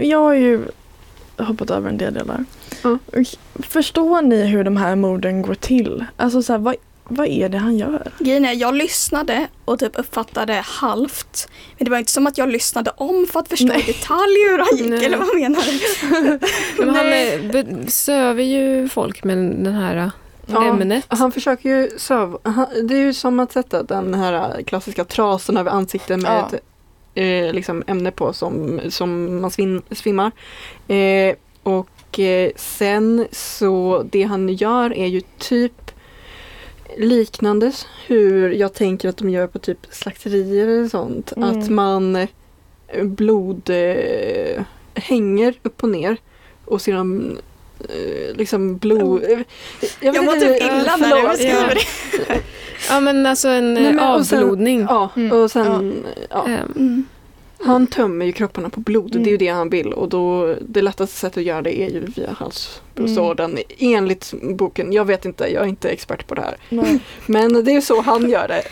[0.00, 0.60] Jag har ju
[1.38, 2.44] hoppat över en del delar.
[2.82, 2.98] Och
[3.64, 6.04] Förstår ni hur de här morden går till?
[6.16, 8.12] Alltså så här, vad, vad är det han gör?
[8.18, 11.48] Grejen är, jag lyssnade och typ uppfattade halvt.
[11.78, 13.84] Men det var inte som att jag lyssnade om för att förstå Nej.
[13.88, 15.04] i detalj hur han gick, Nej.
[15.04, 16.38] eller vad menar du?
[16.84, 20.10] Men han söver ju folk med den här
[20.52, 21.04] Ja, ämnet.
[21.08, 22.38] Han försöker ju söva,
[22.82, 26.56] det är ju som att sätta den här klassiska trasan över ansiktet med Ja.
[26.56, 26.62] ett
[27.14, 30.30] eh, liksom ämne på som, som man svin, svimmar.
[30.88, 35.90] Eh, och eh, sen så det han gör är ju typ
[36.98, 37.72] liknande
[38.06, 41.32] hur jag tänker att de gör på typ slakterier eller sånt.
[41.36, 41.48] Mm.
[41.48, 44.62] Att man eh, blod eh,
[44.94, 46.16] hänger upp och ner
[46.64, 47.38] och sedan
[48.34, 49.22] liksom blod...
[49.24, 49.38] eh,
[50.00, 52.40] Jag var inte, typ eh, illa när du beskriver det.
[52.88, 54.80] Ja men alltså en Nej, eh, men och sen- avblodning.
[54.88, 55.32] Ja, Mm.
[55.32, 56.46] och sen ja.
[56.46, 57.04] Mm.
[57.64, 59.22] Han tömmer ju kropparna på blod, Mm.
[59.24, 61.90] det är ju det han vill och då det lättaste sättet att göra det är
[61.90, 64.92] ju via halspulsådern enligt boken.
[64.92, 66.56] Jag vet inte, jag är inte expert på det här.
[66.68, 66.98] Nej.
[67.26, 68.62] Men det är så han gör det.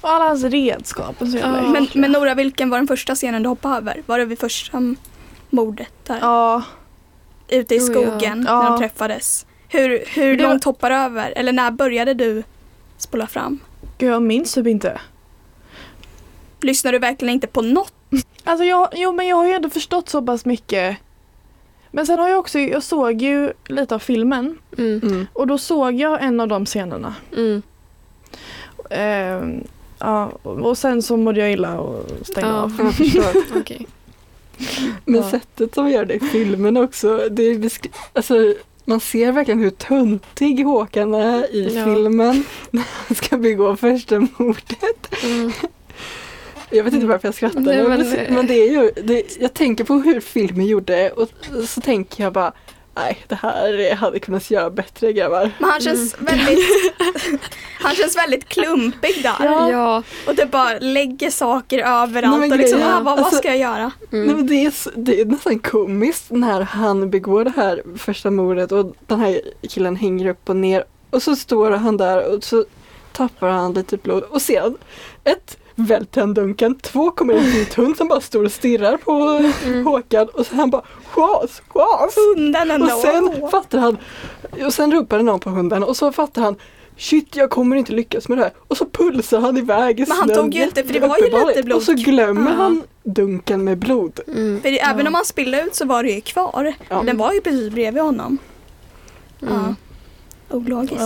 [0.00, 1.62] Och alla hans redskap och så Ja.
[1.62, 4.02] Men, men Nora, vilken var den första scenen du hoppade över?
[4.06, 4.94] Var det vid första
[5.50, 6.18] mordet där?
[6.20, 6.62] Ja,
[7.48, 7.84] Ute i ja.
[7.84, 8.70] skogen när Ja.
[8.70, 9.46] de träffades?
[9.68, 11.32] Hur, hur Det var- långt hoppar du över?
[11.36, 12.42] Eller när började du
[12.98, 13.58] spola fram?
[13.98, 15.00] gud jag minns typ inte.
[16.60, 17.92] Lyssnar du verkligen inte på något?
[18.46, 20.96] Alltså jag, jo men jag har ju ändå förstått så pass mycket.
[21.90, 25.26] Men sen har jag också, jag såg ju lite av filmen mm, Mm.
[25.32, 27.14] och då såg jag en av de scenerna.
[27.36, 27.62] mm.
[28.90, 29.64] Ehm,
[29.98, 32.56] ja, och sen så mådde jag illa och stängde Ja.
[32.62, 32.72] av.
[32.78, 33.32] Jag förstår.
[33.60, 33.86] Okej.
[35.04, 35.30] Men Ja.
[35.30, 37.70] sättet som gör det i filmen också, det är
[38.12, 41.84] alltså, man ser verkligen hur töntig Håkan är i Ja.
[41.84, 45.22] filmen när han ska begå första mordet.
[45.24, 45.52] Mm.
[46.70, 49.84] Jag vet inte varför jag skrattar Nej, men, men det är ju, det, jag tänker
[49.84, 51.28] på hur filmen gjorde och
[51.68, 52.52] så tänker jag bara
[52.96, 55.50] Nej, det här hade kunnat göra bättre grabbar.
[55.58, 56.58] Men han känns väldigt
[57.80, 59.34] Han känns väldigt klumpig där.
[59.40, 59.70] Ja.
[59.70, 60.02] Ja.
[60.26, 63.58] Och det bara lägger saker överallt Nej, och liksom, ah, vad, vad alltså- ska jag
[63.58, 63.92] göra?
[64.12, 64.26] Mm.
[64.26, 68.72] Nej, men det, är, det är nästan komiskt när han begår det här första mordet
[68.72, 72.64] och den här killen hänger upp och ner och så står han där och så
[73.12, 74.76] tappar han lite blod och sen
[75.24, 79.12] ett välter han dunken, två kommer en vit hund som bara står och stirrar på
[79.64, 79.86] Mm.
[79.86, 80.82] Håkan och så han bara
[81.12, 82.14] chas, chas.
[82.36, 82.86] Hunden ändå.
[82.86, 83.98] Och sen fattar han,
[84.66, 86.56] och sen ropade någon på hunden och så fattar han
[86.96, 88.52] Shit, jag kommer inte lyckas med det här.
[88.68, 91.18] Och så pulsar han iväg i Men han snön tog ju inte- för det var
[91.18, 91.76] ju lite blod.
[91.76, 92.56] Och så glömmer Ja.
[92.56, 94.20] han dunken med blod.
[94.28, 94.60] Mm.
[94.62, 96.72] För det, även om han spillde ut så var det ju kvar.
[96.88, 97.02] Ja.
[97.02, 98.38] Den var ju precis bredvid honom.
[99.42, 99.54] Mm.
[99.54, 99.74] Ja.
[100.56, 101.00] Ologiskt.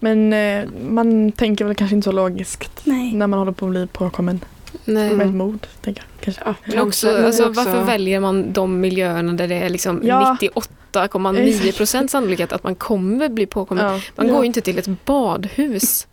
[0.00, 3.12] Men eh, man tänker väl kanske inte så logiskt Nej.
[3.12, 4.40] när man håller på att bli påkommen
[4.84, 5.04] Nej.
[5.04, 5.36] med ett Mm.
[5.38, 5.66] mord.
[5.80, 6.42] Tänker jag, kanske.
[6.46, 10.00] Ja, Men också, men alltså, också- varför väljer man de miljöerna där det är liksom
[10.04, 10.36] Ja.
[10.40, 13.84] 98,9 procent sannolikhet att man kommer bli påkommen?
[13.84, 14.00] Ja.
[14.16, 14.32] Man Ja.
[14.32, 16.06] går ju inte till ett badhus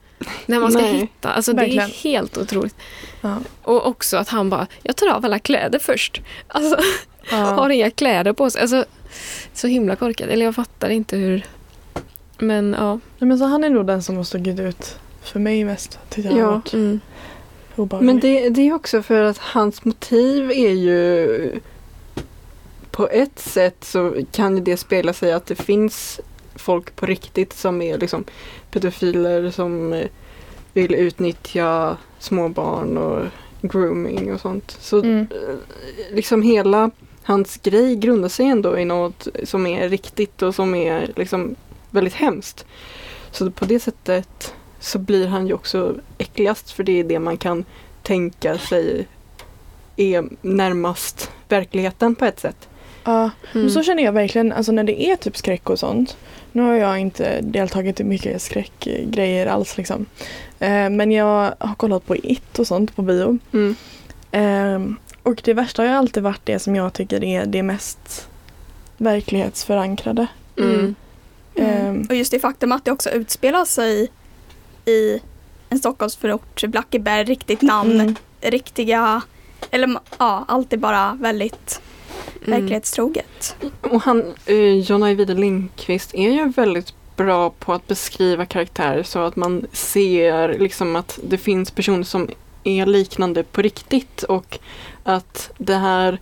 [0.45, 0.93] när man ska Nej.
[0.93, 1.29] hitta.
[1.29, 2.75] Alltså, det är helt otroligt.
[3.21, 3.37] Ja.
[3.63, 6.21] Och också att han bara, jag tar av alla kläder först.
[6.47, 6.77] Alltså,
[7.35, 8.61] har inga kläder på sig.
[8.61, 8.85] Alltså,
[9.53, 10.27] så himla korkat.
[10.29, 11.45] Eller jag fattar inte hur...
[12.39, 12.99] Men ja.
[13.19, 15.99] Nej, men så han är nog den som har stuckit ut för mig mest.
[16.09, 16.51] Tyckte jag Ja.
[16.51, 16.99] varit Mm.
[17.75, 18.05] obehaglig.
[18.05, 21.59] Men det, det är också för att hans motiv är ju
[22.91, 26.19] på ett sätt så kan ju det spela sig att det finns
[26.55, 28.23] folk på riktigt som är liksom
[28.71, 30.03] pedofiler som
[30.73, 33.25] vill utnyttja små barn och
[33.61, 34.77] grooming och sånt.
[34.79, 35.19] Så Mm.
[35.31, 35.55] eh,
[36.15, 36.91] liksom hela
[37.23, 41.55] hans grej grundar sig ändå i något som är riktigt och som är liksom
[41.91, 42.65] väldigt hemskt.
[43.31, 47.37] Så på det sättet så blir han ju också äckligast för det är det man
[47.37, 47.65] kan
[48.03, 49.07] tänka sig
[49.97, 52.67] är närmast verkligheten på ett sätt.
[53.03, 53.31] Ja, Mm.
[53.53, 56.17] men så känner jag verkligen alltså när det är typ skräck och sånt.
[56.51, 60.05] Nu har jag inte deltagit i mycket skräckgrejer alls liksom.
[60.59, 63.37] Eh, men jag har kollat på It och sånt på bio.
[63.53, 63.75] Mm.
[64.31, 68.27] Eh, och det värsta har ju alltid varit det som jag tycker är det mest
[68.97, 70.27] verklighetsförankrade.
[70.57, 70.95] Mm.
[71.63, 72.05] Mm.
[72.09, 74.11] Och just det faktum att det också utspelar sig
[74.85, 75.19] i
[75.69, 78.15] en Stockholmsförort, Blackeberg, riktigt namn, Mm.
[78.41, 79.21] riktiga,
[79.71, 81.81] eller ja, allt är bara väldigt
[82.45, 82.59] Mm.
[82.61, 83.55] verklighetstroget.
[83.81, 89.19] Och han, eh, John Ajvide Lindqvist är ju väldigt bra på att beskriva karaktärer så
[89.19, 92.27] att man ser liksom att det finns personer som
[92.63, 94.59] är liknande på riktigt och
[95.03, 96.19] att det här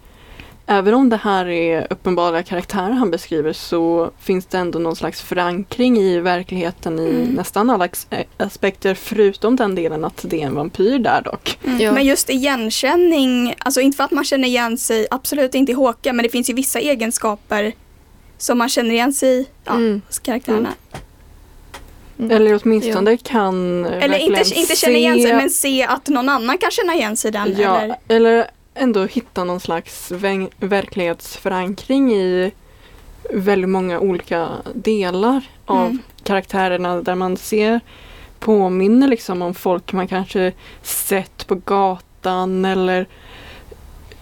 [0.69, 5.21] Även om det här är uppenbara karaktärer han beskriver så finns det ändå någon slags
[5.21, 7.27] förankring i verkligheten i Mm.
[7.27, 11.59] nästan alla eh, aspekter förutom den delen att det är en vampyr där dock.
[11.65, 11.79] Mm.
[11.81, 11.91] Ja.
[11.91, 16.15] Men just igenkänning, alltså inte för att man känner igen sig, absolut inte i Håkan,
[16.15, 17.73] men det finns ju vissa egenskaper
[18.37, 20.01] som man känner igen sig i ja, Mm.
[20.07, 20.73] hos karaktärerna.
[22.19, 22.31] Mm.
[22.31, 26.29] Eller åtminstone kan eh, Eller inte, inte känna igen sig, se- men se att någon
[26.29, 27.55] annan kan känna igen sig i den.
[27.57, 30.11] Ja, Eller, eller ändå hitta någon slags
[30.59, 32.51] verklighetsförankring i
[33.33, 35.99] väldigt många olika delar av Mm.
[36.23, 37.79] karaktärerna där man ser
[38.39, 43.07] påminner liksom om folk man kanske sett på gatan eller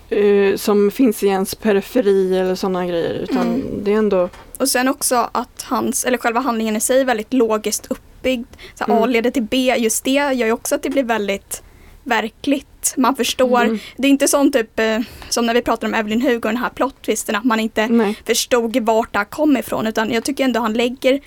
[0.09, 3.13] eh, som finns i ens periferi eller sådana grejer.
[3.13, 3.83] Utan Mm.
[3.83, 7.33] det är ändå och sen också att hans, eller själva handlingen i sig är väldigt
[7.33, 8.47] logiskt uppbyggd.
[8.75, 9.09] Så här, A Mm.
[9.09, 11.61] leder till B, just det gör ju också att det blir väldigt
[12.05, 12.93] verkligt.
[12.97, 13.61] Man förstår.
[13.63, 13.79] Mm.
[13.97, 16.57] Det är inte som typ eh, som när vi pratar om Evelyn Hugo och den
[16.57, 18.19] här plot-twisten att man inte Nej.
[18.25, 21.19] förstod vart det här kom ifrån utan jag tycker ändå han lägger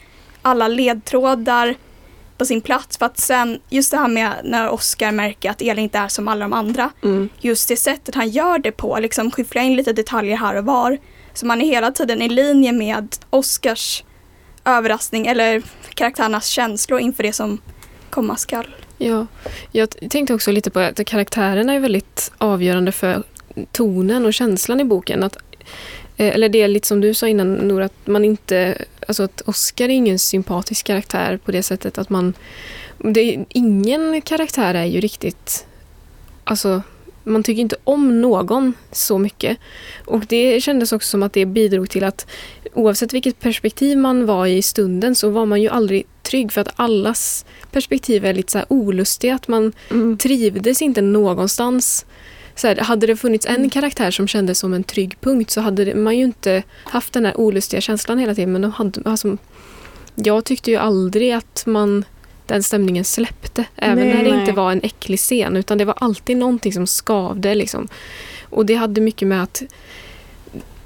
[0.42, 1.74] alla ledtrådar
[2.38, 5.78] på sin plats för att sen just det här med när Oscar märker att Elin
[5.78, 7.28] inte är som alla de andra Mm.
[7.40, 10.98] just det sättet han gör det på, liksom skyffla in lite detaljer här och var
[11.34, 14.04] så man är hela tiden i linje med Oscars
[14.64, 15.62] överraskning eller
[15.94, 17.60] karaktärernas känslor inför det som
[18.10, 18.66] komma skall.
[18.98, 19.26] Ja,
[19.72, 23.22] jag tänkte också lite på att karaktärerna är väldigt avgörande för
[23.72, 25.22] tonen och känslan i boken.
[25.22, 25.36] Att,
[26.16, 29.40] eh, eller det är lite som du sa innan Nora, att man inte, alltså att
[29.40, 32.34] Oscar är ingen sympatisk karaktär på det sättet att man,
[32.98, 35.66] det, ingen karaktär är ju riktigt,
[36.44, 36.82] alltså
[37.28, 39.58] man tycker inte om någon så mycket.
[40.04, 42.26] Och det kändes också som att det bidrog till att
[42.74, 46.72] oavsett vilket perspektiv man var i stunden så var man ju aldrig trygg för att
[46.76, 49.34] allas perspektiv är lite så här olustiga.
[49.34, 50.18] Att man Mm.
[50.18, 52.06] trivdes inte någonstans.
[52.54, 55.94] Så här, hade det funnits en karaktär som kändes som en trygg punkt så hade
[55.94, 58.52] man ju inte haft den här olustiga känslan hela tiden.
[58.52, 59.36] Men de hade, alltså,
[60.14, 62.04] jag tyckte ju aldrig att man
[62.48, 63.64] den stämningen släppte.
[63.76, 64.14] Även Nej.
[64.14, 64.52] när det inte Nej.
[64.52, 65.56] var en äcklig scen.
[65.56, 67.54] Utan det var alltid någonting som skavde.
[67.54, 67.88] Liksom.
[68.50, 69.62] Och det hade mycket med att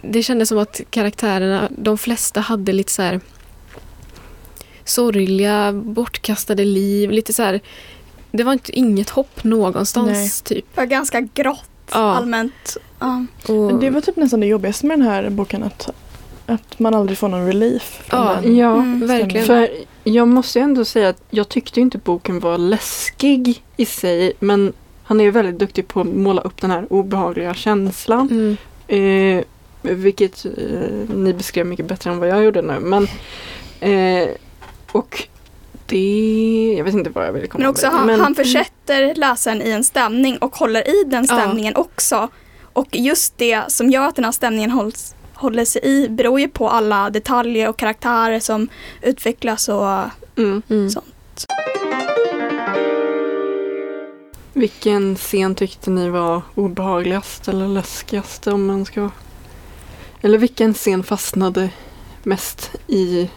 [0.02, 3.20] det kändes som att karaktärerna, de flesta hade lite så här
[4.84, 7.10] sorgliga, bortkastade liv.
[7.10, 7.60] Lite så här,
[8.30, 10.42] det var inte, inget hopp någonstans.
[10.42, 10.64] Typ.
[10.74, 11.98] Det var ganska grått Ja.
[11.98, 12.76] allmänt.
[12.98, 13.26] Ja.
[13.48, 15.90] Och, Det var typ nästan det jobbigaste med den här boken att,
[16.46, 18.38] att man aldrig får någon relief från Ja.
[18.42, 18.56] den.
[18.56, 19.06] Ja, Mm.
[19.06, 19.46] verkligen.
[19.46, 19.68] För
[20.04, 25.20] jag måste ändå säga att jag tyckte inte boken var läskig i sig men han
[25.20, 28.28] är ju väldigt duktig på att måla upp den här obehagliga känslan.
[28.30, 28.56] Mm.
[28.86, 29.44] Eh,
[29.82, 32.80] vilket eh, ni beskrev mycket bättre än vad jag gjorde nu.
[32.80, 33.08] Men,
[33.80, 34.28] eh,
[34.92, 35.28] och
[35.86, 37.94] det, jag vet inte vad jag vill komma Men också med.
[37.94, 42.28] han, Men- han försätter läsaren i en stämning och håller i den stämningen också.
[42.72, 46.48] Och just det som gör att den här stämningen hålls, håller sig i beror ju
[46.48, 48.68] på alla detaljer och karaktärer som
[49.02, 49.86] utvecklas och
[50.36, 50.62] Mm.
[50.68, 50.90] Mm.
[50.90, 51.02] Så.
[54.52, 59.10] Vilken scen tyckte ni var obehagligast eller läskigast om man ska...
[60.22, 61.70] Eller vilken scen fastnade
[62.22, 63.30] mest i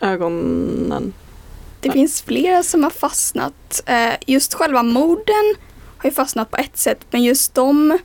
[0.00, 1.12] ögonen?
[1.80, 3.82] Det finns flera som har fastnat.
[3.86, 5.54] Eh, Just själva morden
[5.98, 7.98] har ju fastnat på ett sätt, men just de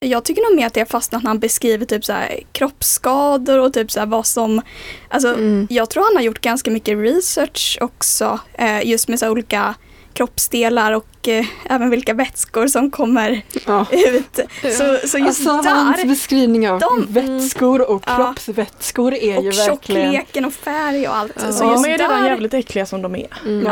[0.00, 3.58] jag tycker nog mer att det har fastnat när han beskriver typ så här kroppsskador
[3.58, 4.62] och typ så här vad som...
[5.08, 5.66] Alltså, Mm.
[5.70, 9.74] jag tror han har gjort ganska mycket research också, eh, just med så här olika
[10.12, 13.86] kroppsdelar och eh, även vilka vätskor som kommer Ja.
[13.92, 14.40] ut.
[14.62, 18.16] Så, så just Alltså hans där, beskrivning av de- vätskor och Ja.
[18.16, 19.66] kroppsvätskor är ju och verkligen...
[19.66, 21.32] tjockleken och färg och allt.
[21.34, 21.40] Ja.
[21.52, 23.26] Så just de är ju redan där, jävligt äckliga som de är.
[23.44, 23.66] Mm.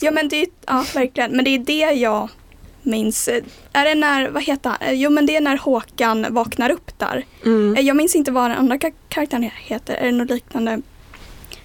[0.00, 2.28] Ja men det är, ja verkligen, men det är det jag
[2.86, 3.28] minns.
[3.72, 4.78] Är det när, vad heter han?
[5.00, 7.24] Jo men det är när Håkan vaknar upp där.
[7.44, 7.74] Mm.
[7.76, 10.80] Eh, Jag minns inte vad den andra ka- karaktären heter, är det något liknande?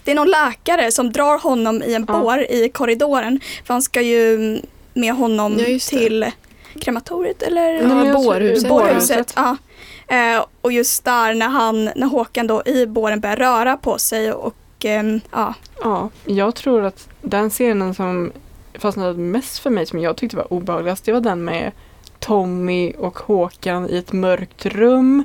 [0.04, 2.20] Det är någon läkare som drar honom i en Ja.
[2.20, 3.40] bår i korridoren.
[3.66, 4.62] För han ska ju mm,
[4.94, 6.26] med honom Ja, till
[6.82, 8.70] krematoriet eller Ja, Nej, bårhuset.
[8.70, 9.34] bårhuset.
[9.36, 9.58] Ja.
[10.08, 14.34] Eh, och just där när, han, när Håkan då i båren börjar röra på sig
[14.34, 14.56] och
[15.32, 15.54] ja,
[15.84, 18.32] Ja, jag tror att den scenen som
[18.80, 21.72] fastnade mest för mig som jag tyckte var obehagligast det var den med
[22.20, 25.24] Tommy och Håkan i ett mörkt rum.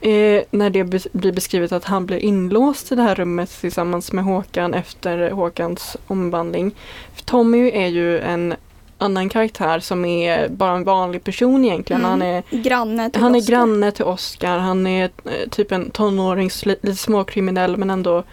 [0.00, 4.12] Eh, när det bes- blir beskrivet att han blir inlåst i det här rummet tillsammans
[4.12, 6.74] med Håkan efter Håkans omvandling.
[7.14, 8.54] För Tommy är ju en
[8.98, 12.00] annan karaktär som är bara en vanlig person egentligen.
[12.04, 12.10] Mm.
[12.10, 16.50] Han är granne till han är granne till Oscar, han är eh, typ en tonåring,
[16.64, 18.24] lite småkriminell men ändå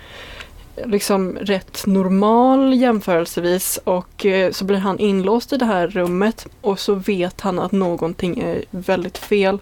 [0.85, 6.79] liksom rätt normal jämförelsevis och eh, så blir han inlåst i det här rummet och
[6.79, 9.59] så vet han att någonting är väldigt fel.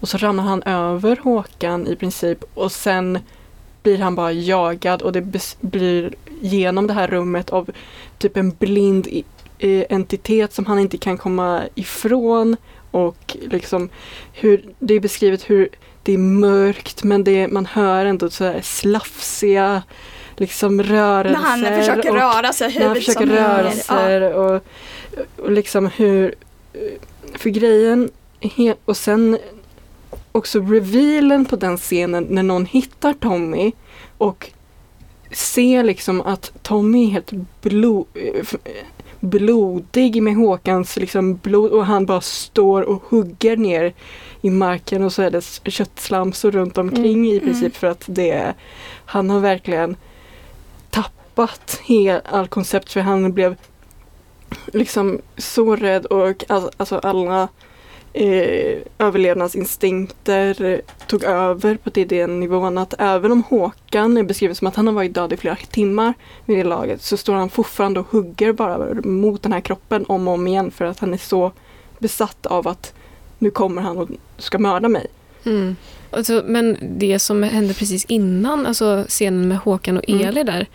[0.00, 3.18] Och så ramlar han över Håkan i princip och sen
[3.82, 7.70] blir han bara jagad och det blir genom det här rummet av
[8.18, 9.08] typ en blind
[9.58, 12.56] eh, entitet som han inte kan komma ifrån
[12.90, 13.88] och liksom
[14.32, 15.68] hur det är beskrivet hur
[16.02, 19.82] det är mörkt men det, man hör ändå så här slafsiga
[20.40, 21.40] liksom rörelser.
[21.40, 23.64] När han försöker röra sig, när han försöker hänger.
[23.64, 23.72] Ja.
[23.72, 24.62] sig och,
[25.36, 26.34] och liksom hur
[27.34, 28.10] för grejen
[28.84, 29.38] och sen
[30.32, 33.72] också revealen på den scenen när någon hittar Tommy
[34.18, 34.50] och
[35.32, 37.30] ser liksom att Tommy är helt
[39.20, 43.92] blodig med Håkans liksom blod och han bara står och hugger ner
[44.42, 47.44] i marken och så är det köttslamsor runt omkring i Mm.
[47.44, 48.54] princip för att det är,
[49.04, 49.96] han har verkligen
[50.90, 53.56] tappat hel, all koncept för han blev
[54.66, 57.48] liksom så rädd och all, alltså alla
[58.12, 64.76] eh, överlevnadsinstinkter tog över på den nivån att även om Håkan är beskriven som att
[64.76, 68.06] han har varit död i flera timmar vid det laget så står han fortfarande och
[68.10, 71.52] hugger bara mot den här kroppen om och om igen för att han är så
[71.98, 72.94] besatt av att
[73.38, 75.06] nu kommer han och ska mörda mig.
[75.46, 75.76] Mm.
[76.10, 80.28] Alltså, men det som hände precis innan, alltså scenen med Håkan och Mm.
[80.28, 80.66] Eli där,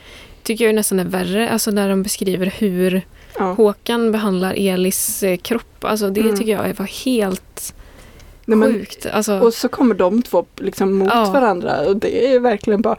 [0.43, 1.49] tycker jag nästan är värre.
[1.49, 3.01] Alltså när de beskriver hur
[3.39, 3.53] Ja.
[3.53, 5.83] Håkan behandlar Elis eh, kropp.
[5.85, 6.37] Alltså det Mm.
[6.37, 7.73] tycker jag var helt
[8.45, 9.05] Nej, men, sjukt.
[9.05, 11.31] Alltså, och så kommer de två liksom mot Ja.
[11.31, 12.95] varandra och det är verkligen bara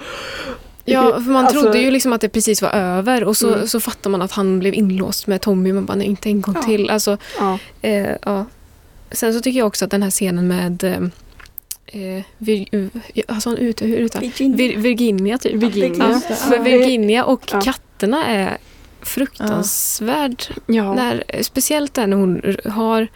[0.84, 3.66] ja, för man Alltså- trodde ju liksom att det precis var över och så, Mm.
[3.66, 5.72] så fattar man att han blev inlåst med Tommy.
[5.72, 6.62] Man bara, nej, inte en gång Ja.
[6.62, 6.90] till.
[6.90, 7.58] Alltså, Ja.
[7.82, 8.44] eh, ja.
[9.10, 11.04] Sen så tycker jag också att den här scenen med
[11.86, 12.88] eh, eh, Vir, uh,
[13.28, 14.56] alltså, han ut, hur Virginia.
[14.56, 15.52] Vir, Virginia typ.
[15.54, 16.20] Virginia.
[16.28, 17.60] Ja, för Virginia och Ja.
[17.60, 18.58] katterna är
[19.02, 20.42] fruktansvärd.
[20.66, 20.94] Ja.
[20.94, 23.08] När, speciellt när hon har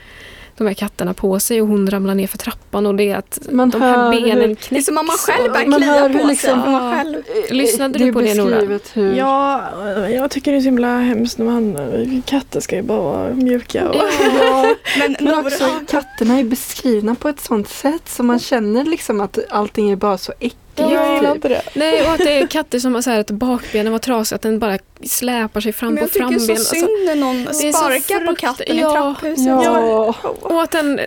[0.64, 3.38] de här katterna på sig och hon ramlar ner för trappan och det är att
[3.52, 4.86] Man de här hur- benen Det är knäcks.
[4.86, 6.70] som om man själv börjar klia på hur liksom- sig.
[6.72, 7.22] Man själv.
[7.50, 8.78] Lyssnade du på det, Nora?
[8.92, 9.14] hur...
[9.16, 9.62] Ja,
[10.10, 13.88] jag tycker det är så himla hemskt när man, katter ska ju bara vara mjuka.
[13.88, 18.38] Och, Ja, Men, men Nora- också katterna är beskrivna på ett sånt sätt så man
[18.38, 20.56] känner liksom att allting är bara så äckligt.
[20.80, 21.62] Jag gillar inte det.
[21.74, 24.42] Nej, och att det är katter som har så här att bakbenen var trasiga, att
[24.42, 26.40] den bara släpar sig fram Men på jag tycker framben.
[26.46, 28.92] så Alltså, synd när någon är så sparkar på katten i Ja.
[28.92, 29.46] trapphuset.
[29.46, 30.14] Ja.
[30.40, 31.00] och att den,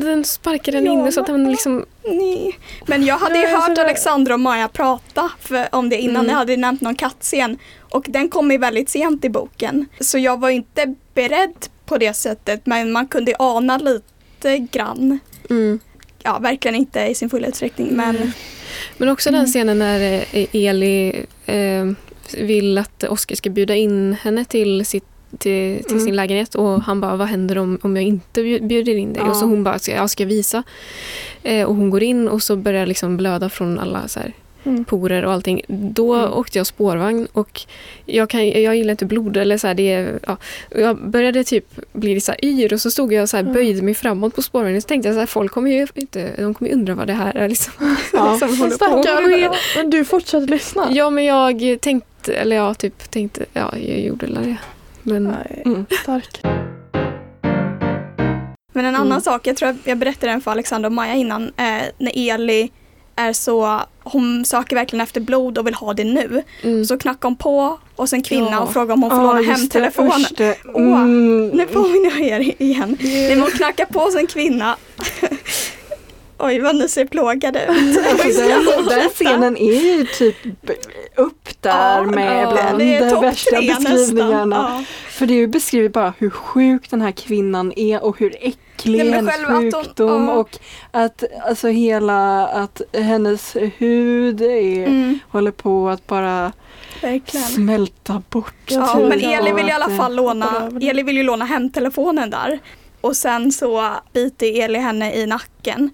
[0.00, 0.92] den sparkar den Ja.
[0.92, 1.84] inne så att den liksom...
[2.04, 2.58] Nej.
[2.86, 6.16] Men jag hade ju är hört Alexandra och Maja prata för, om det innan.
[6.16, 6.28] Mm.
[6.30, 7.58] Jag hade nämnt någon kattscen.
[7.90, 9.86] Och den kom ju väldigt sent i boken.
[10.00, 11.54] Så jag var inte beredd
[11.86, 12.66] på det sättet.
[12.66, 15.18] Men man kunde ana lite grann.
[15.50, 15.80] Mm.
[16.22, 17.88] Ja, verkligen inte i sin fulla utsträckning.
[17.90, 18.32] Men
[18.96, 20.00] Men också den scenen när
[20.32, 21.84] eh, Eli eh,
[22.38, 25.04] vill att Oskar ska bjuda in henne till, sitt,
[25.38, 26.04] till, till Mm.
[26.04, 29.22] sin lägenhet och han bara, vad händer om, om jag inte bjud- bjuder in dig?
[29.24, 29.30] Ja.
[29.30, 30.62] Och så hon bara, ska, jag ska visa.
[31.42, 34.32] Eh, och hon går in och så börjar liksom blöda från alla så här,
[34.66, 34.84] Mm.
[34.84, 35.60] porer och allting.
[35.68, 36.32] Då Mm.
[36.32, 37.60] åkte jag spårvagn och
[38.06, 40.36] jag, kan, jag gillar inte blod eller så här, det är, ja.
[40.70, 43.54] Jag började typ bli så här yr och så stod jag och så här, Mm.
[43.54, 46.54] böjde mig framåt på spårvagnen så tänkte jag så här, folk kommer ju inte, de
[46.54, 47.72] kommer undra vad det här är liksom.
[48.12, 48.38] Ja.
[48.38, 49.02] som håller på ske.
[49.02, 49.54] Stackarn.
[49.76, 50.88] Men du fortsatte lyssna?
[50.90, 54.56] Ja men jag tänkte, eller jag typ tänkte, ja jag gjorde väl det.
[55.02, 55.86] Men Nej, Mm.
[56.02, 56.40] stark.
[58.76, 59.20] Men en annan Mm.
[59.20, 62.70] sak, jag tror att jag berättade den för Alexandra och Maja innan, eh, när Eli
[63.16, 66.42] är så, hon söker verkligen efter blod och vill ha det nu.
[66.62, 68.60] mm, Så knackar hon på och sen kvinna Ja.
[68.60, 70.24] och frågar om hon får Ja, låna hem telefonen.
[70.36, 71.48] Det- Åh, mm.
[71.48, 72.96] Nu påminner jag er igen.
[73.00, 74.76] Nej, men hon knackar på hos en kvinna.
[76.38, 77.98] Oj vad ni ser plågade ut.
[78.24, 80.36] Alltså, den, den scenen är ju typ
[81.16, 84.56] upp där Ja, med ja, bland de värsta beskrivningarna.
[84.56, 84.84] Ja.
[85.10, 90.28] För det beskriver bara hur sjuk den här kvinnan är och hur äcklig Hon- sjukdom
[90.28, 90.58] och
[90.90, 96.52] att alltså hela att hennes hud är, Mm, håller på att bara
[97.02, 97.46] verkligen.
[97.46, 98.54] smälta bort.
[98.70, 99.08] Ja, typ.
[99.08, 100.70] men Eli vill i alla fall låna.
[100.82, 102.58] Eli vill ju låna hem telefonen där.
[103.00, 105.90] Och sen så biter Eli henne i nacken.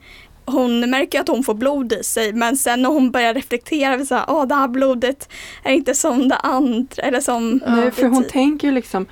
[0.46, 4.14] Hon märker att hon får blod i sig men sen när hon börjar reflektera så
[4.14, 5.28] här, åh det här blodet
[5.64, 9.06] är inte som det andra eller som Nej, för hon det- tänker ju liksom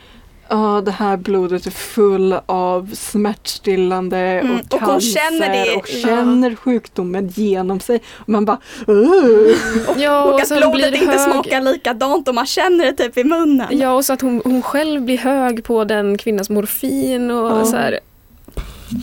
[0.51, 5.77] Ja, det här blodet är full av smärtstillande Mm, och och hon cancer känner det-
[5.77, 8.01] och känner sjukdomen genom sig.
[8.17, 9.57] Och man bara "Ugh."
[9.97, 11.33] ja, och och att blodet det inte hög.
[11.33, 13.67] smakar likadant och man känner det typ i munnen.
[13.71, 17.65] Ja, och så att hon, hon själv blir hög på den kvinnans morfin och Ja.
[17.65, 18.01] så här.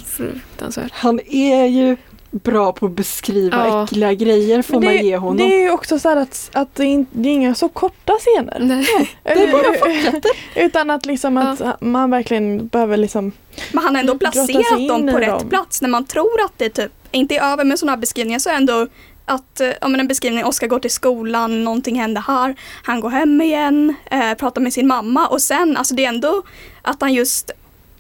[0.06, 0.92] Fruktansvärt.
[0.94, 1.98] Han är ju
[2.44, 3.84] bra på att beskriva Ja.
[3.84, 5.38] äckliga grejer får Men man det, ge honom.
[5.38, 7.70] det är ju också så här att, att det, är inte, det är inga så
[7.70, 8.58] korta scener.
[8.60, 8.86] Nej.
[9.24, 10.32] Det är bara fortsätter.
[10.56, 13.32] Utan att liksom att man verkligen behöver liksom
[13.72, 15.50] Men han har ändå placerat dem på rätt dem.
[15.50, 15.82] plats.
[15.82, 18.54] När man tror att det typ inte är över med sådana här beskrivningar så är
[18.54, 18.88] ändå
[19.26, 23.10] att, eh, ja men en beskrivning, Oskar går till skolan, någonting händer här, han går
[23.10, 26.42] hem igen, eh, pratar med sin mamma och sen, alltså det är ändå
[26.82, 27.52] att han just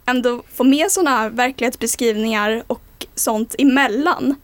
[0.06, 2.82] ändå får med sådana här verklighetsbeskrivningar och
[3.16, 4.36] sånt emellan.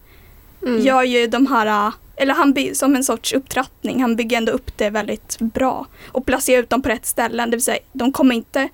[0.66, 0.82] Mm.
[0.82, 4.78] Gör ju de här, eller han by- som en sorts upptrappning, han bygger ändå upp
[4.78, 5.86] det väldigt bra.
[6.12, 8.70] Och placerar ut dem på rätt ställen, det vill säga de kommer inte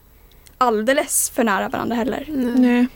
[0.57, 2.25] alldeles för nära varandra heller.
[2.27, 2.51] Nej.
[2.55, 2.87] Nej.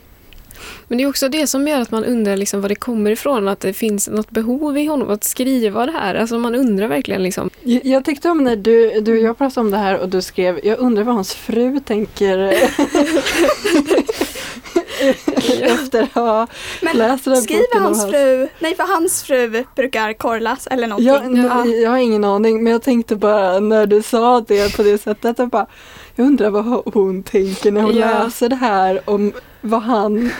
[0.88, 3.48] Men det är också det som gör att man undrar liksom var det kommer ifrån,
[3.48, 6.14] att det finns något behov i honom att skriva det här.
[6.14, 7.50] Alltså man undrar verkligen liksom.
[7.62, 10.60] Jag, jag tyckte om när du, du jag pratade om det här och du skrev
[10.64, 12.38] Jag undrar vad hans fru tänker
[15.62, 16.46] efter att ha
[16.82, 17.82] Men läst den här Skriver boken.
[17.82, 21.36] hans fru, nej för hans fru brukar korrlas eller någonting.
[21.36, 21.66] Jag, Ja.
[21.66, 25.38] jag har ingen aning men jag tänkte bara när du sa det på det sättet
[25.38, 25.66] jag bara
[26.14, 26.64] Jag undrar vad
[26.94, 28.24] hon tänker när hon Ja.
[28.24, 30.30] läser det här om vad han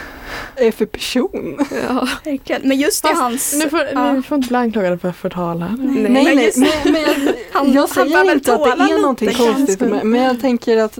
[0.55, 1.65] är för person.
[1.87, 2.07] Ja.
[2.25, 2.61] Verkligen.
[2.65, 3.53] Men just i Fast hans...
[3.63, 4.13] Nu får, ja.
[4.13, 5.69] Ni får inte bli anklagade för förtal här.
[5.77, 6.67] Nej, Nej, men nej, just- men,
[7.01, 7.15] jag,
[7.51, 9.85] Han- jag han säger behöver inte att det är lite, någonting konstigt kanske.
[9.95, 10.99] med, men jag tänker att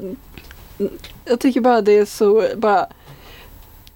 [1.25, 2.87] jag tycker bara det är så bara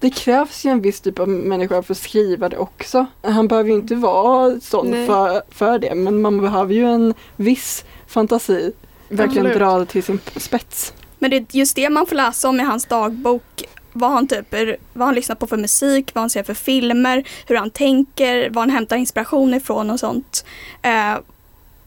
[0.00, 3.06] det krävs ju en viss typ av människa för att skriva det också.
[3.22, 5.06] Han behöver ju inte vara sån Nej.
[5.06, 8.72] för, för det men man behöver ju en viss fantasi.
[9.08, 9.58] Verkligen Absolut.
[9.58, 10.92] dra det till sin spets.
[11.18, 13.64] Men det är just det man får läsa om i hans dagbok.
[13.92, 14.54] Vad han, typ,
[14.92, 18.62] vad han lyssnar på för musik, vad han ser för filmer, hur han tänker, vad
[18.62, 20.44] han hämtar inspiration ifrån och sånt.
[20.82, 21.14] Eh,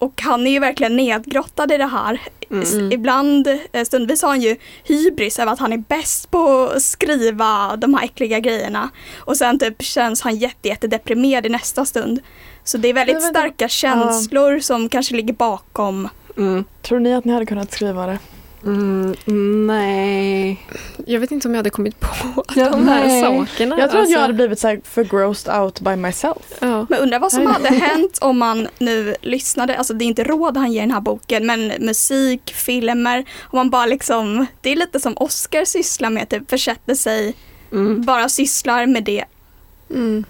[0.02, 2.22] och han är ju verkligen nedgrottad i det här.
[2.52, 2.92] Mm.
[2.92, 7.76] Ibland, eh, stundvis har han ju hybris över att han är bäst på att skriva
[7.76, 8.90] de här äckliga grejerna.
[9.18, 12.20] Och sen typ känns han jätte, jätte deprimerad i nästa stund.
[12.64, 16.10] Så det är väldigt starka känslor som kanske ligger bakom.
[16.38, 16.64] Mm.
[16.82, 18.20] Tror ni att ni hade kunnat skriva det?
[18.64, 19.16] Mm,
[19.68, 20.66] nej.
[21.06, 22.08] Jag vet inte om jag hade kommit på
[22.56, 23.22] Ja, de här nej.
[23.24, 23.80] sakerna.
[23.80, 26.38] Jag tror att Alltså, jag hade blivit så här för grossed out by myself.
[26.60, 26.86] Ja.
[26.90, 30.58] Men undrar vad som hade hänt om man nu lyssnade, alltså det är inte råd
[30.58, 34.76] han ger i den här boken, men musik, filmer, om man bara liksom, det är
[34.76, 37.36] lite som Oscar sysslar med, typ försätter sig,
[37.72, 38.02] Mm.
[38.06, 39.24] bara sysslar med det.
[39.90, 40.24] Mm.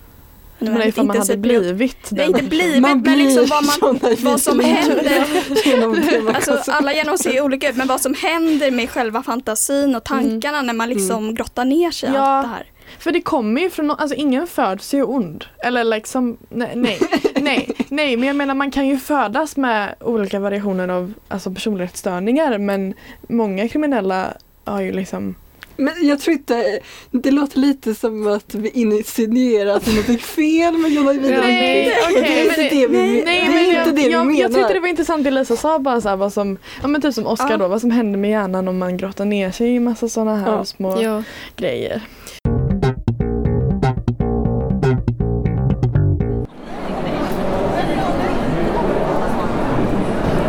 [0.62, 4.00] Men det är ifall man hade blivit den inte blivit, Man men liksom vad, man,
[4.24, 5.26] vad som händer.
[5.66, 6.04] genom
[6.36, 10.62] Alltså alla genom ser olika ut, men vad som händer med själva fantasin och tankarna
[10.62, 12.20] när man liksom grottar ner sig i Ja.
[12.22, 12.66] allt det här.
[13.00, 15.46] För det kommer ju från, nå- alltså ingen föds ju ond.
[15.64, 17.00] Eller liksom, nej, nej,
[17.36, 22.58] nej, nej, men jag menar man kan ju födas med olika variationer av alltså personlighetsstörningar
[22.58, 22.94] men
[23.30, 24.34] många kriminella
[24.66, 25.36] har ju liksom
[25.82, 26.80] Men jag tror inte,
[27.12, 31.94] det låter lite som att vi insinuerar att något är fel med Jonna Ajvide Nej,
[32.10, 34.26] okej, det är inte det vi, Nej, det men är inte jag, det vi jag,
[34.28, 34.40] menar.
[34.42, 37.02] jag tyckte det var intressant det Lisa sa bara så här, vad som, ja men
[37.02, 37.58] typ som Oscar Ja.
[37.58, 40.52] då, vad som händer med hjärnan om man grottar ner sig i massa sådana här
[40.52, 40.66] Ja.
[40.66, 41.24] små Ja.
[41.56, 42.02] grejer.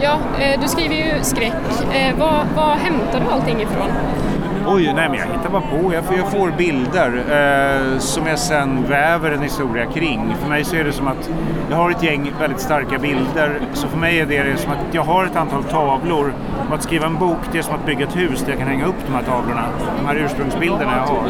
[0.02, 1.52] Ja, eh, du skriver ju skräck.
[1.94, 3.88] Eh, Var, var hämtar du allting ifrån?
[4.66, 5.94] Oj, nej men jag hittar bara på.
[5.94, 10.34] Jag får, jag får bilder eh, som jag sen väver en historia kring.
[10.40, 11.30] För mig så är det som att
[11.70, 13.60] jag har ett gäng väldigt starka bilder.
[13.74, 16.34] Så för mig är det, det som att jag har ett antal tavlor.
[16.68, 18.68] Och att skriva en bok det är som att bygga ett hus där jag kan
[18.68, 19.68] hänga upp de här tavlorna.
[19.98, 21.24] De här ursprungsbilderna jag har.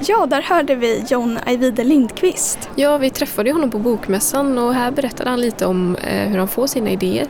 [0.00, 2.70] Ja, där hörde vi John Ajvide Lindqvist.
[2.74, 6.48] Ja, vi träffade honom på Bokmässan och här berättade han lite om eh, hur han
[6.48, 7.26] får sina idéer.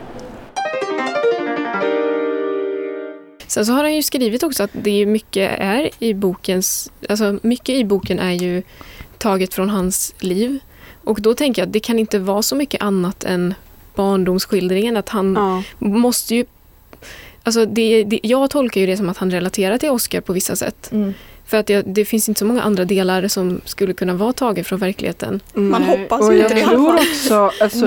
[3.49, 7.39] Sen så har han ju skrivit också att det är mycket är i bokens, alltså
[7.43, 8.63] mycket i boken är ju
[9.19, 10.59] taget från hans liv.
[11.05, 13.55] Och då tänker jag att det kan inte vara så mycket annat än
[13.95, 15.63] barndomsskildringen, att han Ja.
[15.89, 16.45] måste ju
[17.43, 20.57] Alltså det, det, jag tolkar ju det som att han relaterar till Oscar på vissa
[20.57, 20.89] sätt.
[20.93, 21.15] Mm.
[21.49, 24.67] För att det, det finns inte så många andra delar som skulle kunna vara taget
[24.67, 25.41] från verkligheten.
[25.55, 27.87] Man Nej, hoppas och ju jag inte det alla tror också, alltså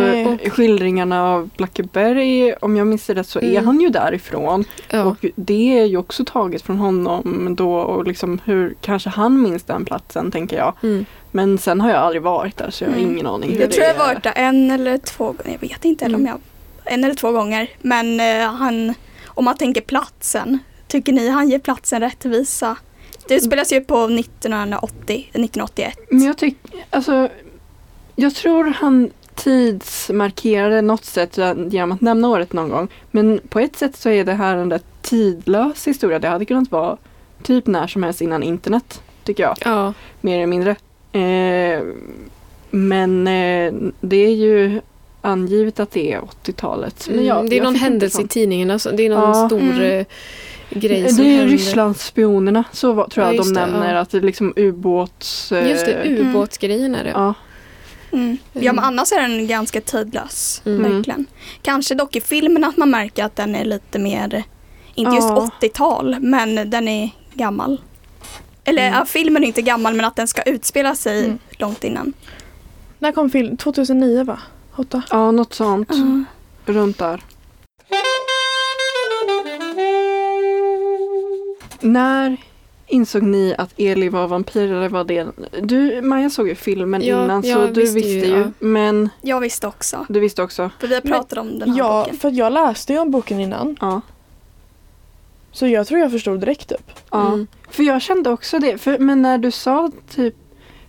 [0.50, 3.66] skildringarna av Blackeberg, om jag minns rätt så är Mm.
[3.66, 4.64] han ju därifrån.
[4.90, 5.04] Ja.
[5.04, 9.64] Och det är ju också taget från honom då och liksom hur kanske han minns
[9.64, 10.74] den platsen tänker jag.
[10.84, 11.06] Mm.
[11.32, 13.12] Men sen har jag aldrig varit där så jag har Mm.
[13.12, 13.58] ingen aning.
[13.60, 14.00] Jag tror jag är.
[14.00, 16.22] har varit där en eller två gånger, jag vet inte Mm.
[16.22, 16.38] om jag,
[16.94, 17.68] en eller två gånger.
[17.82, 18.94] Men eh, han,
[19.28, 22.76] om man tänker platsen, tycker ni han ger platsen rättvisa?
[23.28, 25.94] Det spelas ju på 1980, 1981.
[26.10, 27.30] Men jag tycker, alltså
[28.16, 31.38] jag tror han tidsmarkerade något sätt
[31.70, 32.88] genom att nämna året någon gång.
[33.12, 36.20] Men på ett sätt så är det här en rätt tidlös historia.
[36.20, 36.98] Det hade kunnat vara
[37.44, 39.56] typ när som helst innan internet, tycker jag.
[39.66, 39.94] Ja.
[40.22, 40.72] Mer eller mindre.
[41.12, 41.84] Eh,
[42.70, 44.82] men eh, det är ju
[45.22, 47.08] angivet att det är 80-talet.
[47.10, 49.48] Men Mm, det är någon händelse i tidningen, alltså, det är någon Ja.
[49.48, 50.06] stor Mm.
[50.72, 51.46] Grej som Det är.
[51.48, 53.94] Rysslandsspionerna, så var, tror Ja, jag de det, nämner.
[53.94, 54.00] ja.
[54.00, 55.52] Att det är liksom ubåts...
[55.52, 57.10] eh, Just det, ubåtsgrejen är det.
[57.10, 57.34] Ja.
[58.12, 58.38] Mm.
[58.54, 60.96] Ja men annars är den ganska tidlös, Mm.
[60.96, 61.26] verkligen.
[61.62, 64.44] Kanske dock i filmen att man märker att den är lite mer,
[64.96, 65.50] inte just Ja.
[65.62, 67.82] 80-tal, men den är gammal.
[68.64, 69.00] Eller Mm.
[69.00, 71.40] ja, filmen är inte gammal men att den ska utspela sig Mm.
[71.52, 72.14] långt innan.
[73.00, 73.58] När kom film?
[73.58, 74.40] 2009 va?
[74.76, 75.02] Åtta?
[75.10, 75.90] ja, något sånt.
[76.66, 77.22] Runt där.
[81.82, 82.38] När
[82.88, 85.28] insåg ni att Eli var vampyr eller var det?
[85.62, 88.38] Du, Maja såg ju filmen Ja, innan så du visste visste ju, ju.
[88.40, 88.52] ja.
[88.60, 90.70] Men Jag visste också, du visste också?
[90.80, 92.20] för vi har pratat om den här Ja, boken.
[92.20, 93.78] för jag läste ju om boken innan.
[93.82, 94.02] Ja.
[95.52, 96.92] Så jag tror jag förstod direkt upp.
[97.12, 97.28] ja.
[97.28, 97.48] Mm.
[97.70, 98.78] För jag kände också det.
[98.78, 100.36] För, men när du sa typ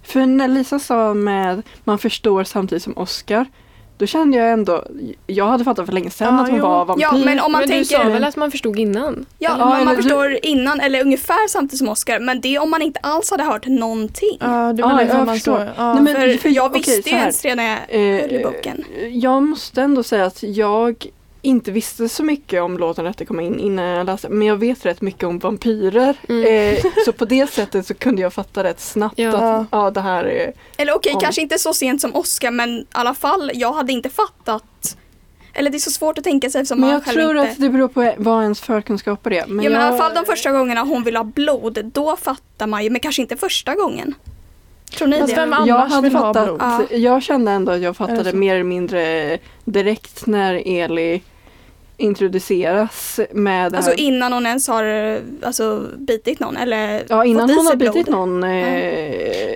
[0.03, 3.47] För när Lisa sa med man förstår samtidigt som Oscar
[4.03, 4.85] Då kände jag ändå
[5.27, 6.65] Jag hade fattat för länge sedan Ja, att hon jo.
[6.65, 7.03] var vampyr.
[7.03, 9.27] Ja men om man Men du tänker, sa väl att man förstod innan?
[9.39, 12.55] ja, Ja, men man eller du- förstår innan eller ungefär samtidigt som Oscar men det
[12.57, 14.37] är om man inte alls hade hört någonting.
[14.41, 15.59] Ja, det Ja, var liksom jag man förstår.
[15.59, 15.69] så.
[15.77, 15.95] Ja.
[15.95, 18.85] Nej, men- för, för- jag visste ju ens redan när jag hörde Eh, boken.
[19.13, 21.07] Jag måste ändå säga att jag
[21.43, 24.29] inte visste så mycket om låten Rätt att komma in innan jag läste.
[24.29, 26.17] Men jag vet rätt mycket om vampyrer.
[26.29, 26.75] Mm.
[26.75, 29.31] Eh, så på det sättet så kunde jag fatta rätt snabbt Ja.
[29.37, 30.53] att ja, det här är...
[30.77, 33.93] Eller okej, Om- kanske inte så sent som Oscar men i alla fall, jag hade
[33.93, 34.97] inte fattat.
[35.55, 37.51] Eller det är så svårt att tänka sig eftersom Men man jag själv tror inte...
[37.51, 39.47] att det beror på vad ens förkunskaper är.
[39.47, 42.17] Men ja men i jag, alla fall de första gångerna hon vill ha blod, då
[42.17, 44.15] fattar man ju, men kanske inte första gången.
[44.99, 45.41] Tror ni Fast det?
[45.47, 46.61] vem jag hade fattat, blod?
[46.61, 46.97] Ja.
[46.97, 51.23] jag kände ändå att jag fattade mer eller mindre direkt när Eli
[51.97, 54.01] introduceras med det Alltså här.
[54.01, 57.93] innan hon ens har alltså, bitit någon eller Ja, innan hon har sig blod.
[57.95, 58.45] bitit någon.
[58.45, 58.51] Eh,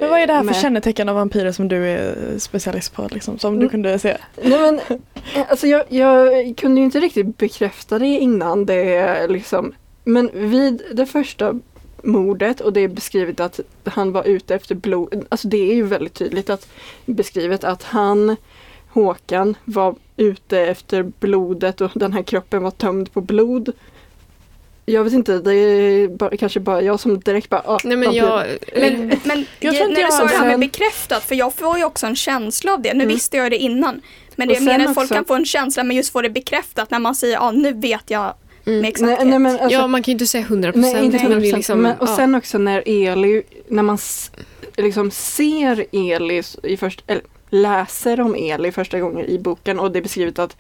[0.01, 3.09] Men vad är det här för med- kännetecken av vampyrer som du är specialist på?
[3.11, 3.68] Liksom, som du Mm.
[3.68, 4.16] kunde se?
[4.43, 4.74] Nej men,
[5.34, 9.74] eh, alltså jag, jag kunde ju inte riktigt bekräfta det innan det liksom.
[10.05, 11.55] Men vid det första
[12.03, 15.24] mordet och det är beskrivet att han var ute efter blod.
[15.28, 16.68] Alltså det är ju väldigt tydligt att
[17.07, 18.37] beskrivet att han,
[18.89, 23.73] Håkan, var ute efter blodet och den här kroppen var tömd på blod.
[24.89, 28.05] Jag vet inte, det är bara, kanske bara jag som direkt bara ah, Nej men
[28.07, 28.21] vampyr.
[28.23, 28.47] jag...
[28.81, 31.35] Men, men Jag ge- tror inte när jag du sa det här med bekräftat, för
[31.35, 32.89] jag får ju också en känsla av det.
[32.95, 33.09] Nu Mm.
[33.09, 34.01] visste jag det innan.
[34.37, 36.23] Men det Och jag menar att folk också- kan få en känsla men just få
[36.23, 38.35] det bekräftat när man säger ja nu vet jag
[38.67, 38.81] Mm.
[38.81, 39.19] med exakthet.
[39.19, 41.05] nej, nej, men alltså, ja, man kan ju inte säga 100 Nej, procent.
[41.05, 41.27] inte Nej.
[41.27, 41.29] 100%.
[41.31, 42.17] men det är liksom, men, och ja.
[42.17, 44.31] sen också när Eli, när man s-
[44.77, 49.99] liksom ser Eli i först, eller läser om Eli första gången i boken och det
[49.99, 50.57] är beskrivet att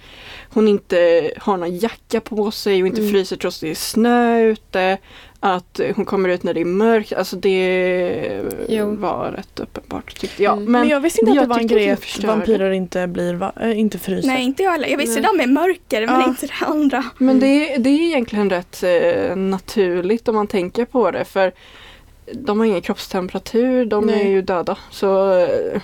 [0.52, 3.12] hon inte har någon jacka på sig och inte Mm.
[3.12, 4.98] fryser trots det är snö ute.
[5.40, 7.12] att hon kommer ut när det är mörkt.
[7.12, 8.94] Alltså det Jo.
[8.96, 10.52] var rätt uppenbart tyckte jag.
[10.52, 10.64] Mm.
[10.64, 13.52] Men, Men, jag visste inte att det var en grej att vampyrer inte, blir va-
[13.60, 14.28] äh, inte fryser.
[14.28, 14.88] Nej, inte jag heller.
[14.88, 15.30] Jag visste Nej.
[15.30, 16.26] där med mörker, men Ja.
[16.28, 17.04] inte det andra.
[17.18, 21.24] men det, det är egentligen rätt eh, naturligt om man tänker på det.
[21.24, 21.52] För
[22.32, 24.20] de har ingen kroppstemperatur, de Nej.
[24.20, 24.78] är ju döda.
[24.90, 25.80] Så eh,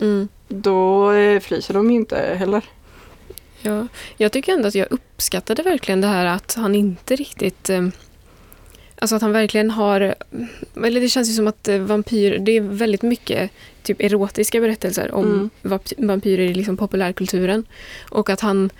[0.00, 0.28] Mm.
[0.48, 2.62] då eh, fryser de ju inte heller.
[3.62, 3.86] Ja,
[4.16, 7.70] jag tycker ändå att jag uppskattade verkligen det här att han inte riktigt...
[7.70, 7.88] Eh,
[8.98, 10.14] alltså att han verkligen har...
[10.84, 12.38] Eller det känns ju som att eh, vampyr...
[12.38, 13.50] Det är väldigt mycket
[13.82, 15.50] typ erotiska berättelser om Mm.
[15.62, 17.64] vamp- vampyrer i liksom populärkulturen.
[18.10, 18.70] Och att han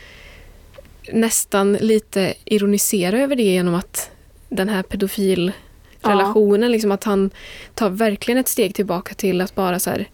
[1.13, 4.11] nästan lite ironiserar över det genom att
[4.49, 7.31] den här pedofilrelationen, liksom att han
[7.75, 10.09] tar verkligen ett steg tillbaka till att bara så här,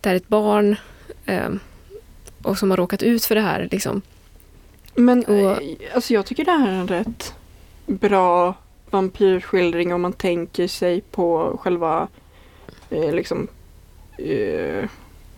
[0.00, 0.76] det här är ett barn
[1.26, 1.48] eh,
[2.42, 3.68] och som har råkat ut för det här.
[3.70, 4.02] Liksom.
[4.94, 5.58] Men Och- eh,
[5.94, 7.34] alltså jag tycker det här är en rätt
[7.86, 8.54] bra
[8.90, 12.08] vampyrskildring om man tänker sig på själva
[12.90, 13.48] eh, liksom
[14.18, 14.88] eh,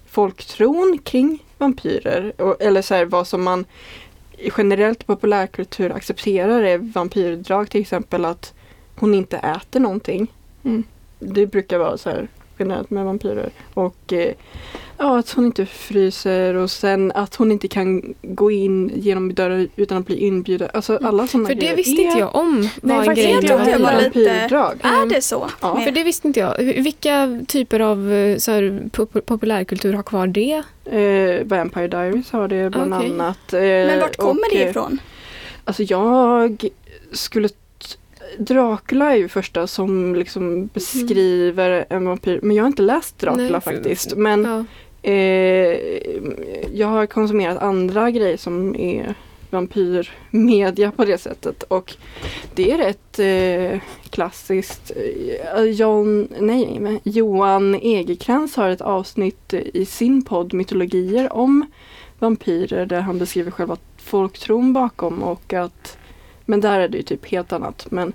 [0.09, 2.33] folktron kring vampyrer.
[2.43, 3.65] Och, eller så här, vad som man
[4.59, 8.55] generellt i populärkultur accepterar är vampyrdrag till exempel att
[8.97, 10.27] hon inte äter någonting.
[10.65, 10.85] Mm.
[11.19, 12.29] Det brukar vara så här
[12.61, 13.51] generellt med vampyrer.
[13.75, 14.33] Och eh,
[14.99, 19.67] ja, att hon inte fryser och sen att hon inte kan gå in genom dörrar
[19.77, 20.69] utan att bli inbjuden.
[20.75, 23.35] Alltså alla sådana För det visste inte jag om var en faktiskt grej.
[23.35, 24.31] jag trodde det var lite-.
[24.89, 25.49] Är det så?
[25.61, 25.81] Ja.
[25.81, 26.59] För det visste inte jag.
[26.59, 30.63] Vilka typer av eh, så här, pop- populärkultur har kvar det?
[30.85, 33.11] Eh, Vampire Diaries har det bland Okej.
[33.11, 33.53] annat.
[33.53, 34.99] Eh, Men vart kommer och, det eh, ifrån?
[35.65, 36.65] Alltså jag
[37.13, 37.49] skulle
[38.39, 42.41] Dracula är ju första som liksom beskriver en vampyr.
[42.43, 44.16] Men jag har inte läst Dracula Nej, faktiskt.
[44.16, 44.64] Men Ja.
[45.11, 45.78] eh,
[46.72, 49.14] jag har konsumerat andra grejer som är
[49.51, 51.62] vampyrmedia på det sättet.
[51.62, 51.95] Och
[52.55, 54.93] det är rätt eh, klassiskt.
[55.57, 61.66] Eh, John, nej, men Johan Egerkrans har ett avsnitt i sin podd Mytologier om
[62.18, 65.97] vampyrer där han beskriver själva folktron bakom och att
[66.51, 67.87] men där är det ju typ helt annat.
[67.91, 68.13] Men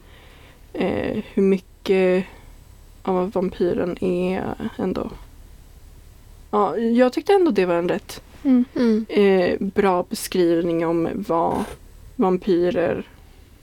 [0.74, 2.26] eh, hur mycket
[3.04, 4.44] av vampyren är
[4.78, 5.10] ändå
[6.52, 8.66] Ja, jag tyckte ändå det var en rätt Mm.
[8.76, 9.06] Mm.
[9.10, 11.64] eh, bra beskrivning om vad
[12.16, 13.04] vampyrer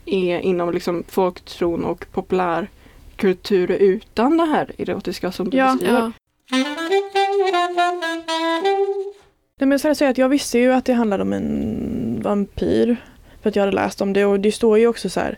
[0.05, 5.71] är inom liksom folktron och populärkultur utan det här erotiska som du Ja.
[5.73, 5.99] beskriver.
[5.99, 6.11] Ja.
[9.59, 12.97] Nej, men jag säga att jag visste ju att det handlade om en vampyr.
[13.43, 15.37] För att jag hade läst om det och det står ju också så här.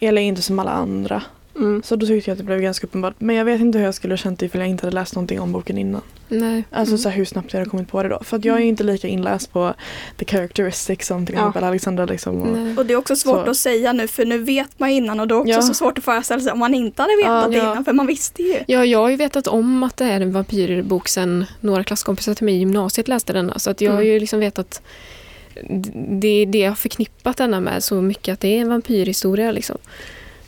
[0.00, 1.22] Eller inte som alla andra.
[1.56, 1.82] Mm.
[1.84, 3.14] Så då tyckte jag att det blev ganska uppenbart.
[3.18, 5.40] Men jag vet inte hur jag skulle ha känt ifall jag inte hade läst någonting
[5.40, 6.00] om boken innan.
[6.28, 6.64] Nej.
[6.70, 6.98] Alltså Mm.
[6.98, 8.20] så här, hur snabbt jag hade kommit på det då.
[8.24, 9.74] För att jag är inte lika inläst på
[10.16, 11.40] the characteristics som till Ja.
[11.40, 12.42] exempel Alexandra liksom.
[12.42, 12.76] Och, Nej.
[12.76, 13.50] Och det är också svårt Så.
[13.50, 15.62] att säga nu för nu vet man innan och då är det också Ja.
[15.62, 17.48] så svårt att föreställa sig om man inte hade vetat Ja.
[17.50, 17.72] det Ja.
[17.72, 18.56] innan för man visste ju.
[18.66, 22.44] Ja, jag har ju vetat om att det är en vampyrbok sen några klasskompisar till
[22.44, 23.52] mig i gymnasiet läste den.
[23.56, 24.12] Så att jag har Mm.
[24.12, 24.82] ju liksom vetat
[26.20, 29.52] det är det jag har förknippat denna med så mycket att det är en vampyrhistoria
[29.52, 29.78] liksom.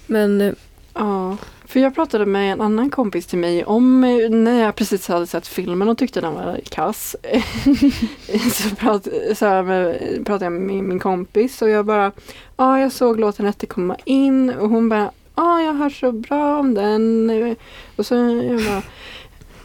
[0.07, 0.53] Men eh,
[0.95, 1.37] Ja,
[1.67, 5.27] för jag pratade med en annan kompis till mig om eh, när jag precis hade
[5.27, 7.17] sett filmen och tyckte den var kass.
[8.53, 9.97] så, prat, så här med,
[10.27, 12.13] pratade jag med min, kompis och jag bara
[12.57, 16.59] Ja, jag såg låten rätt komma in och hon bara Ja, jag hör så bra
[16.59, 17.57] om den.
[17.97, 18.83] Och så jag bara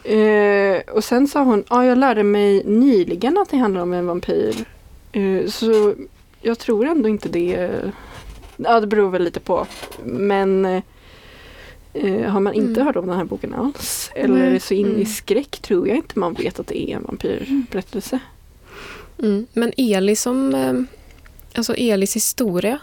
[0.09, 4.07] Uh, Och sen sa hon Ja, jag lärde mig nyligen att det handlar om en
[4.07, 4.65] vampyr.
[5.15, 5.95] Eh, så
[6.41, 7.81] jag tror ändå inte det.
[8.57, 9.67] Ja, det beror väl lite på.
[10.03, 10.65] Men
[11.93, 12.85] eh, har man inte Mm.
[12.87, 15.05] hört om den här boken alls eller är så in i Mm.
[15.05, 18.19] skräck tror jag inte man vet att det är en vampyrberättelse.
[19.19, 19.47] Mm.
[19.53, 20.73] Men Eli som, eh,
[21.57, 22.79] alltså Elis historia,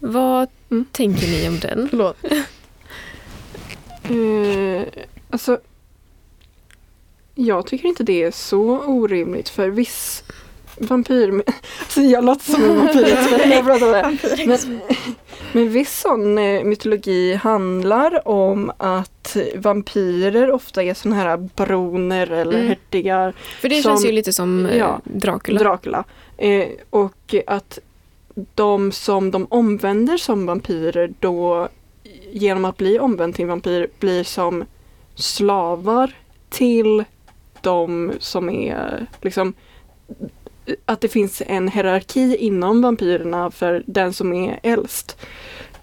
[0.00, 0.84] vad Mm.
[0.92, 1.88] tänker ni om den?
[1.90, 2.16] Förlåt.
[4.02, 5.58] Eh, alltså,
[7.34, 10.24] jag tycker inte det är så orimligt för viss
[10.78, 11.42] vampyr...
[11.80, 14.46] Alltså jag låter som en jag pratar det.
[14.46, 14.80] Men,
[15.52, 22.54] men viss sån eh, mytologi handlar om att vampyrer ofta är såna här baroner eller
[22.54, 22.68] Mm.
[22.68, 25.58] hertigar För det Som- känns ju lite som eh, ja, Dracula.
[25.60, 26.04] Dracula.
[26.36, 27.78] Eh, och att
[28.54, 31.68] de som de omvänder som vampyrer då
[32.32, 34.64] genom att bli omvänd till vampyr blir som
[35.14, 36.12] slavar
[36.50, 37.04] till
[37.60, 39.54] de som är liksom
[40.84, 45.16] att det finns en hierarki inom vampyrerna för den som är äldst.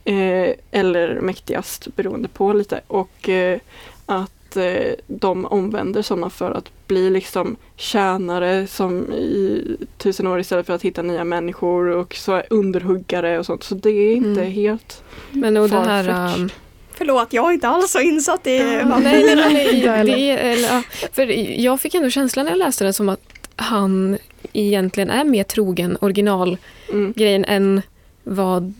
[0.05, 2.81] Eh, eller mäktigast beroende på lite.
[2.87, 3.59] Och eh,
[4.05, 10.65] att eh, de omvänder sådana för att bli liksom tjänare som i tusen år istället
[10.65, 13.63] för att hitta nya människor och så är underhuggare och sånt.
[13.63, 14.51] Så det är inte Mm.
[14.51, 16.35] helt Men och det här...
[16.35, 16.49] Um,
[16.95, 18.87] Förlåt, jag är inte alls så insatt i Ja.
[18.89, 20.81] vad nej, nej, nej, det, eller,
[21.15, 21.27] för
[21.61, 23.21] jag fick ändå känslan när jag läste den som att
[23.55, 24.17] han
[24.53, 27.63] egentligen är mer trogen originalgrejen mm.
[27.63, 27.81] än
[28.23, 28.73] vad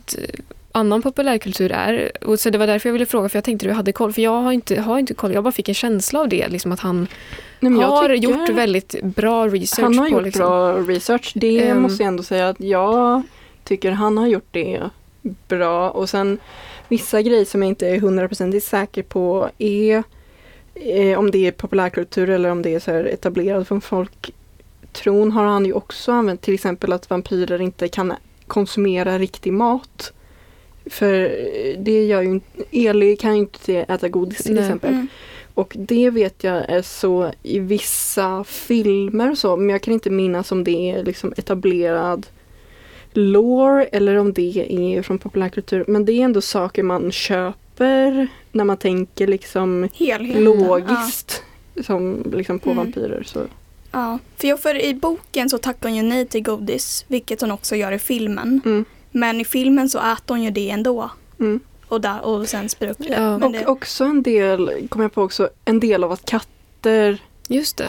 [0.71, 2.11] annan populärkultur är.
[2.25, 4.13] Och så det var därför jag ville fråga, för jag tänkte du hade koll.
[4.13, 6.47] För jag har inte, har inte koll, jag bara fick en känsla av det.
[6.49, 7.07] Liksom att han
[7.59, 10.39] Nej, har tycker- gjort väldigt bra research Han har på gjort liksom.
[10.45, 11.31] bra research.
[11.35, 11.81] Det Ehm.
[11.81, 13.21] måste jag ändå säga att jag
[13.63, 14.81] tycker han har gjort det
[15.47, 15.89] bra.
[15.89, 16.37] Och sen
[16.87, 20.03] vissa grejer som jag inte är hundraprocentigt säker på är
[20.75, 23.81] eh, om det är populärkultur eller om det är så här etablerat från
[24.83, 28.13] folktron har han ju också använt till exempel att vampyrer inte kan
[28.47, 30.13] konsumera riktig mat.
[30.85, 32.39] För eh, det gör ju
[32.71, 34.63] Eli kan ju inte äta godis till Nej.
[34.63, 34.93] exempel.
[34.93, 35.07] Mm.
[35.55, 40.09] Och det vet jag är så i vissa filmer och så, men jag kan inte
[40.09, 42.27] minnas om det är liksom etablerad
[43.13, 45.85] lore eller om det är från populärkultur.
[45.87, 50.43] Men det är ändå saker man köper när man tänker liksom Helheten.
[50.43, 51.43] logiskt
[51.85, 52.83] som liksom på Mm.
[52.83, 53.23] vampyrer.
[53.25, 53.39] Så.
[53.93, 57.51] Ja, för, jag, för i boken så tackar hon ju nej till godis, vilket hon
[57.51, 58.61] också gör i filmen.
[58.65, 58.85] Mm.
[59.11, 61.09] Men i filmen så äter hon ju det ändå.
[61.39, 61.59] Mm.
[61.87, 63.13] Och, där, och sen upp det.
[63.13, 63.35] Ja.
[63.35, 67.21] Och det också en del, kommer jag på också, en del av att katter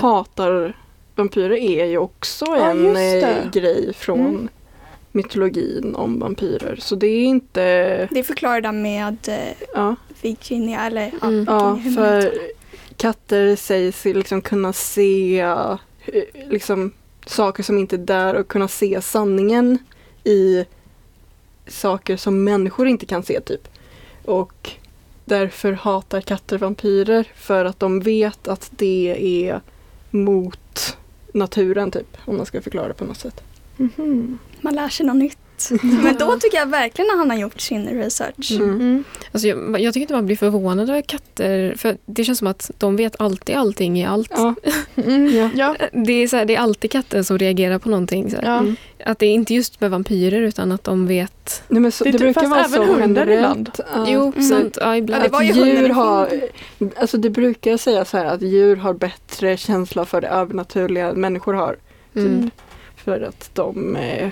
[0.00, 0.76] hatar
[1.14, 4.48] vampyrer är ju också Ja, en eh, grej från Mm.
[5.12, 6.76] mytologin om vampyrer.
[6.80, 8.08] Så det är inte...
[8.10, 11.44] det förklarar det med eh, Ja, Virginia, eller ja, Mm.
[11.48, 12.32] ja för
[12.96, 15.44] katter sägs liksom kunna se
[16.06, 16.92] Eh, liksom,
[17.26, 19.78] saker som inte är där och kunna se sanningen
[20.24, 20.64] i
[21.66, 23.68] saker som människor inte kan se typ.
[24.24, 24.70] Och
[25.24, 29.60] därför hatar katter vampyrer för att de vet att det är
[30.10, 30.96] mot
[31.34, 33.42] naturen typ, om man ska förklara det på något sätt.
[33.76, 34.38] Mhm.
[34.60, 35.38] Man lär sig något nytt.
[35.82, 38.50] Men då tycker jag verkligen att han har gjort sin research.
[38.52, 38.70] Mm.
[38.70, 39.04] Mm.
[39.32, 41.74] Alltså jag, jag tycker inte man blir förvånad över katter.
[41.76, 44.30] För det känns som att de vet alltid allting i allt.
[44.36, 44.54] Ja,
[44.96, 45.50] Mm.
[45.54, 45.76] Ja.
[45.92, 48.30] Det, är så här, det är alltid katten som reagerar på någonting.
[48.30, 48.44] Så här.
[48.44, 48.58] Ja.
[48.58, 48.76] Mm.
[49.04, 51.62] Att det är inte just med vampyrer utan att de vet.
[51.68, 53.70] Nej, men så, Det det, typ- brukar vara även så hundar ibland.
[53.94, 54.04] ja.
[54.08, 54.42] Jo, Mm.
[54.48, 54.78] sant.
[54.80, 55.22] Ja, ibland.
[55.24, 56.28] Ja, det var ju att djur har,
[56.96, 61.20] alltså det brukar säga så här att djur har bättre känsla för det övernaturliga än
[61.20, 61.76] människor har.
[62.16, 62.42] Mm.
[62.42, 62.54] Typ.
[62.96, 64.28] För att de, eh,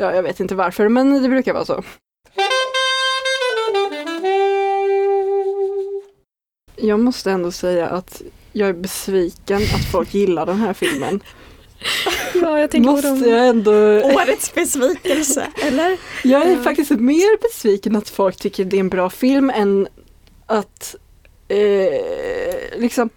[0.00, 1.82] ja jag vet inte varför men det brukar vara så.
[6.76, 8.22] Jag måste ändå säga att
[8.52, 11.20] jag är besviken att folk gillar den här filmen.
[12.34, 13.24] Ja, jag tänker på Måste dem.
[13.28, 13.72] jag ändå...
[14.04, 15.98] Årets besvikelse, eller?
[16.24, 16.62] Jag är Ja.
[16.62, 19.88] faktiskt mer besviken att folk tycker det är en bra film än
[20.46, 20.96] att
[21.48, 23.10] eh, liksom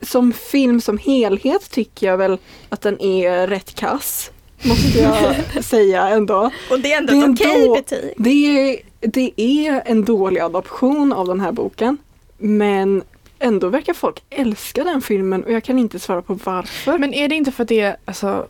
[0.00, 4.30] som film som helhet tycker jag väl att den är rätt kass.
[4.62, 5.34] Måste jag
[5.64, 6.50] säga ändå.
[6.70, 8.12] Och det är ändå Det är ett okej ändå- betyg.
[8.16, 8.30] Det
[8.70, 11.96] är, det är en dålig adaption av den här boken.
[12.38, 13.02] Men
[13.38, 16.98] ändå verkar folk älska den filmen och jag kan inte svara på varför.
[16.98, 18.46] Men är det inte för att det är alltså,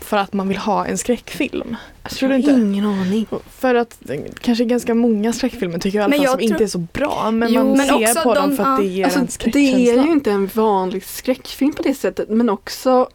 [0.00, 1.76] för att man vill ha en skräckfilm?
[2.02, 2.50] jag tror har inte?
[2.50, 3.26] ingen aning.
[3.58, 6.38] För att eh, kanske ganska många skräckfilmer tycker jag i alla Men fall jag som
[6.38, 7.30] tror- inte är så bra.
[7.30, 9.26] Men Jo, man men ser också på de- dem för att det ger Alltså, en
[9.26, 10.02] det skräckkänsla.
[10.02, 13.08] är ju inte en vanlig skräckfilm på det sättet men också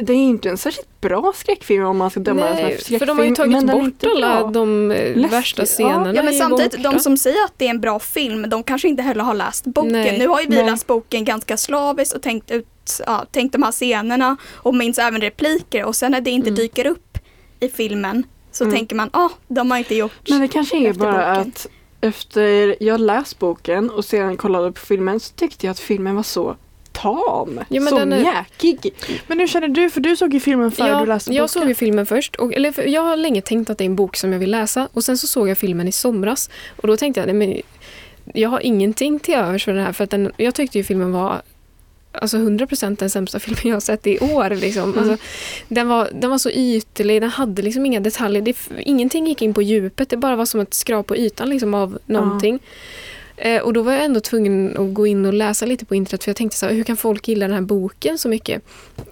[0.00, 2.72] det är inte en särskilt bra skräckfilm om man ska döma den som en Nej,
[2.74, 2.98] skräckfilm.
[2.98, 4.50] för de har ju tagit bort alla bra.
[4.50, 5.32] de eh, Läskigt.
[5.32, 6.14] värsta scenerna.
[6.14, 6.90] Ja men samtidigt, borta.
[6.92, 9.64] de som säger att det är en bra film, de kanske inte heller har läst
[9.64, 9.92] boken.
[9.92, 10.18] Nej.
[10.18, 10.66] Nu har ju vi Nej.
[10.66, 12.66] läst boken ganska slaviskt och tänkt ut
[13.06, 16.56] ja, tänkt de här scenerna och minns även repliker och sen när det inte Mm.
[16.58, 17.18] dyker upp
[17.60, 18.76] i filmen så Mm.
[18.76, 21.50] tänker man, ah, de har inte gjort Men det kanske är efter bara boken.
[21.50, 21.66] att
[22.00, 26.22] efter jag läst boken och sedan kollade på filmen så tyckte jag att filmen var
[26.22, 26.56] så
[27.02, 27.60] tam.
[27.68, 28.94] Ja, men så den är- mjäkig.
[29.26, 29.90] Men hur känner du?
[29.90, 31.36] För du såg ju filmen före ja, du läste boken.
[31.36, 32.36] jag såg ju filmen först.
[32.36, 34.88] Och, eller, jag har länge tänkt att det är en bok som jag vill läsa.
[34.92, 36.50] Och sen så såg jag filmen i somras.
[36.76, 37.60] Och då tänkte jag, nej, men
[38.34, 39.92] jag har ingenting till övers för den här.
[39.92, 41.42] För att den, jag tyckte ju filmen var
[42.12, 44.50] alltså 100% den sämsta filmen jag har sett i år.
[44.50, 44.92] Liksom.
[44.92, 44.98] Mm.
[44.98, 45.26] Alltså,
[45.68, 48.42] den, var, den var så ytlig, den hade liksom inga detaljer.
[48.42, 51.74] Det, ingenting gick in på djupet, det bara var som ett skrap på ytan liksom,
[51.74, 52.58] av någonting.
[53.36, 56.24] Eh, och då var jag ändå tvungen att gå in och läsa lite på internet
[56.24, 58.62] för jag tänkte så här, hur kan folk gilla den här boken så mycket?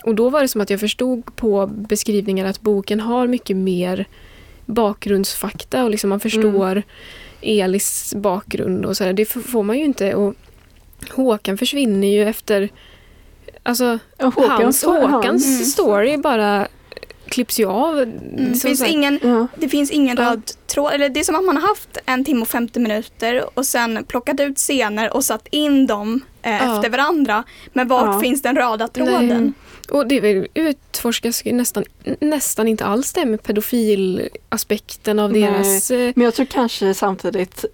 [0.04, 4.06] Och då var det som att jag förstod på beskrivningar att boken har mycket mer
[4.66, 6.82] bakgrundsfakta och liksom man förstår
[7.40, 9.12] Elis bakgrund och så där.
[9.12, 10.14] Det får man ju inte.
[10.14, 10.34] Och
[11.10, 12.68] Håkan försvinner ju efter...
[13.62, 15.64] Alltså, Och Håkan- hans, han- Håkans Mm.
[15.64, 16.68] story bara
[17.34, 17.98] klipps ju av.
[17.98, 19.46] Mm, det, finns ingen, Ja.
[19.56, 20.92] det finns ingen röd tråd.
[20.92, 24.04] Eller det är som att man har haft en timme och 50 minuter och sen
[24.08, 27.44] plockat ut scener och satt in dem eh, efter varandra.
[27.72, 28.20] Men vart Ja.
[28.20, 29.54] finns den röda tråden?
[29.90, 31.84] Och det utforskas ju nästan,
[32.20, 35.40] nästan inte alls det med pedofilaspekten av Nej.
[35.42, 35.90] deras...
[35.90, 37.64] eh, Men jag tror kanske samtidigt,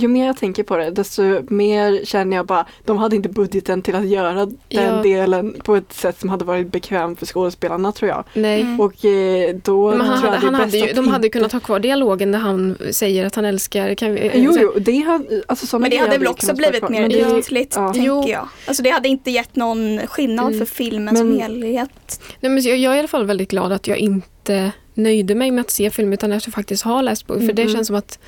[0.00, 3.82] ju mer jag tänker på det, desto mer känner jag bara, de hade inte budgeten
[3.82, 5.02] till att göra den Ja.
[5.02, 8.24] delen på ett sätt som hade varit bekvämt för skådespelarna tror jag.
[8.34, 8.60] Nej.
[8.60, 8.80] Mm.
[8.80, 11.08] Och eh, då Men han tror hade, jag det är han hade bäst ju, de
[11.08, 13.94] hade kunnat ha kvar dialogen där han säger att han älskar...
[13.94, 16.88] Kan vi, Jo, så här- jo, det hade, alltså Men det hade väl också blivit
[16.88, 17.00] mer.
[17.28, 17.92] Men ytligt, ja.
[17.92, 18.48] tänker jag.
[18.66, 20.58] Alltså det hade inte gett någon skillnad Mm.
[20.58, 22.20] för filmen som Men- helhet.
[22.40, 25.50] Nej, men jag, jag är i alla fall väldigt glad att jag inte nöjde mig
[25.50, 27.46] med att se filmen utan att jag faktiskt har läst boken.
[27.46, 28.18] För det känns som att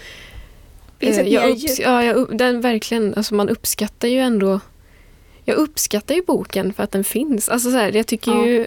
[0.99, 4.61] eh, jag upps- ja, jag, den verkligen, alltså man uppskattar ju ändå
[5.45, 7.49] Jag uppskattar ju boken för att den finns.
[7.49, 8.47] Alltså så här, jag tycker Ja.
[8.47, 8.67] ju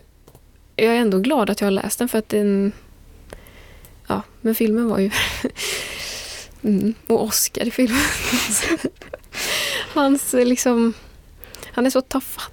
[0.76, 2.72] Jag är ändå glad att jag har läst den för att den
[4.07, 5.12] Ja, men filmen var ju
[6.64, 8.01] mm, Och Oscar i filmen.
[9.93, 10.93] Hans eh, liksom
[11.72, 12.51] Han är så tafatt.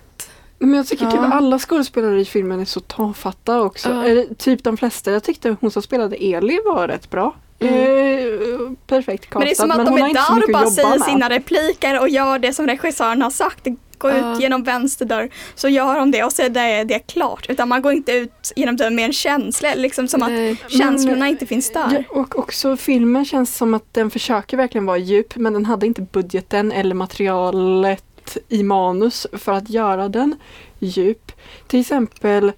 [0.59, 1.33] Men jag tycker typ Ja.
[1.33, 3.89] alla skådespelare i filmen är så tafatta också.
[3.91, 4.05] Ja.
[4.05, 5.11] Eller, typ de flesta.
[5.13, 7.35] Jag tyckte hon som spelade Eli var rätt bra.
[7.61, 7.75] Mm.
[7.75, 9.39] Eh, perfekt castad.
[9.39, 11.03] Men det är som att de är där och bara att säger med.
[11.03, 13.67] sina repliker och gör det som regissören har sagt.
[13.99, 14.35] Gå Ja.
[14.35, 17.47] ut genom vänster dörr så gör de det och så är det, det är klart.
[17.49, 20.57] Utan man går inte ut genom dörren med en känsla, liksom som att Nej.
[20.69, 22.05] känslorna inte finns där.
[22.09, 25.87] Ja, och också filmen känns som att den försöker verkligen vara djup men den hade
[25.87, 28.05] inte budgeten eller materialet
[28.49, 30.37] i manus för att göra den
[30.79, 31.33] djup.
[31.67, 32.53] Till exempel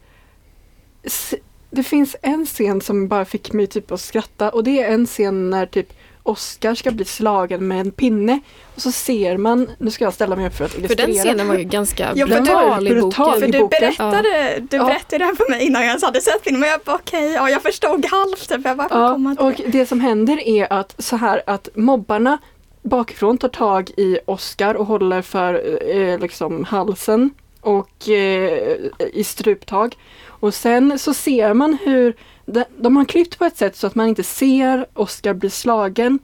[1.70, 5.06] det finns en scen som bara fick mig typ att skratta och det är en
[5.06, 5.92] scen när typ
[6.22, 8.40] Oscar ska bli slagen med en pinne
[8.74, 11.06] och så ser man, nu ska jag ställa mig upp för att För illustrera.
[11.06, 13.40] den scenen var ju ganska Ja, för brutal i boken.
[13.40, 14.84] För du berättade, du Ja.
[14.84, 16.62] berättade det här för mig innan jag ens hade sett filmen.
[16.62, 18.46] Och jag bara okej, ja, jag förstod halvt.
[18.46, 19.66] För jag bara, Ja, och det.
[19.66, 22.38] det som händer är att så här att mobbarna
[22.82, 28.76] bakifrån tar tag i Oscar och håller för eh, liksom halsen och eh,
[29.12, 29.96] i struptag.
[30.24, 32.16] Och sen så ser man hur
[32.46, 36.18] de, de har klippt på ett sätt så att man inte ser Oscar bli slagen.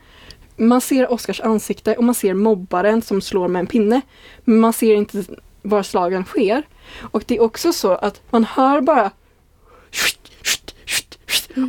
[0.56, 4.00] Man ser Oscars ansikte och man ser mobbaren som slår med en pinne.
[4.44, 5.24] Men man ser inte
[5.62, 6.62] var slagen sker.
[7.00, 9.10] Och det är också så att man hör bara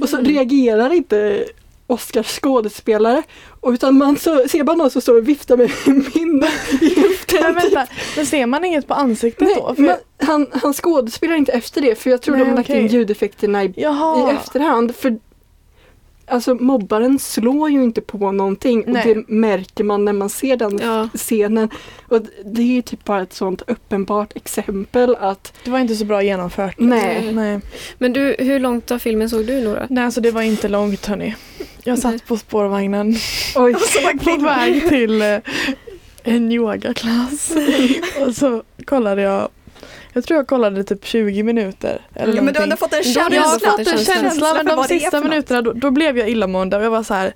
[0.01, 1.45] och så reagerar inte
[1.87, 3.23] Oscars skådespelare.
[3.59, 5.71] Och utan man så, ser man någon som står och viftar med
[6.13, 6.47] pinne
[6.81, 7.39] i luften.
[7.41, 9.75] Men vänta, men ser man inget på ansiktet Nej, då?
[9.75, 12.69] För, men han, han skådespelar inte efter det för jag tror Nej, de har lagt
[12.69, 12.97] in okej.
[12.97, 13.83] ljudeffekterna i, i
[14.31, 14.95] efterhand.
[14.95, 15.19] För
[16.29, 19.13] Alltså mobbaren slår ju inte på någonting och Nej.
[19.13, 21.09] det märker man när man ser den Ja.
[21.13, 21.69] scenen.
[22.07, 26.05] Och det är ju typ bara ett sånt uppenbart exempel att Det var inte så
[26.05, 26.75] bra genomfört.
[26.77, 27.31] Nej.
[27.33, 27.59] Nej.
[27.97, 29.87] Men du, hur långt av filmen såg du Nora?
[29.89, 31.35] Nej, alltså det var inte långt hörni.
[31.83, 32.21] Jag satt Nej.
[32.27, 33.15] på spårvagnen
[33.55, 35.37] oj, Och på väg till eh,
[36.23, 37.51] en yogaklass.
[38.27, 39.49] och så kollade jag,
[40.17, 42.01] jag tror jag kollade typ 20 minuter.
[42.15, 43.69] Eller Ja, men du ändå fått en du Jag har känsla.
[43.71, 44.13] fått en känsla.
[44.13, 47.33] känsla, men de sista minuterna då, då blev jag illamående och jag var så här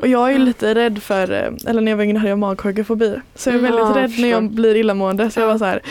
[0.00, 2.38] och jag är ju lite rädd för, eh, eller när jag var yngre hade jag
[2.38, 3.14] magsjukefobi.
[3.34, 4.54] Så jag är Ja, väldigt jag rädd när jag förstår.
[4.56, 5.82] blir illamående så jag var så här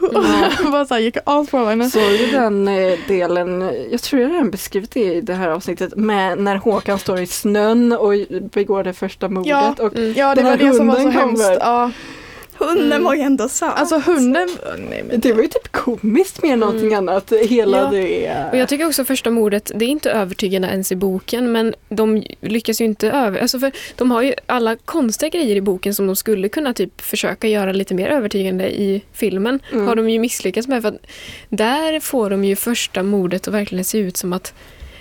[0.64, 1.90] och bara så här, gick av spårvagnen.
[1.90, 5.96] Så ju den eh, delen, jag tror jag redan beskrivit det i det här avsnittet,
[5.96, 8.12] med när Håkan står i snön och
[8.52, 9.48] begår det första mordet.
[9.50, 9.74] Ja.
[9.78, 10.12] Och Mm.
[10.16, 11.50] Ja det var det som var så hemskt.
[11.60, 11.90] Ja,
[12.58, 13.72] Hunden var ju ändå söt.
[13.76, 14.48] alltså hunden,
[14.90, 17.32] nej men det var ju typ komiskt mer än någonting annat.
[17.48, 17.90] Hela Ja.
[17.90, 18.44] det.
[18.52, 22.22] Och jag tycker också första mordet, det är inte övertygande ens i boken men de
[22.40, 23.40] lyckas ju inte över...
[23.40, 27.00] Alltså för de har ju alla konstiga grejer i boken som de skulle kunna typ
[27.00, 29.60] försöka göra lite mer övertygande i filmen.
[29.72, 29.86] Mm.
[29.86, 31.06] Har de ju misslyckats med för att
[31.48, 34.54] där får de ju första mordet att verkligen se ut som att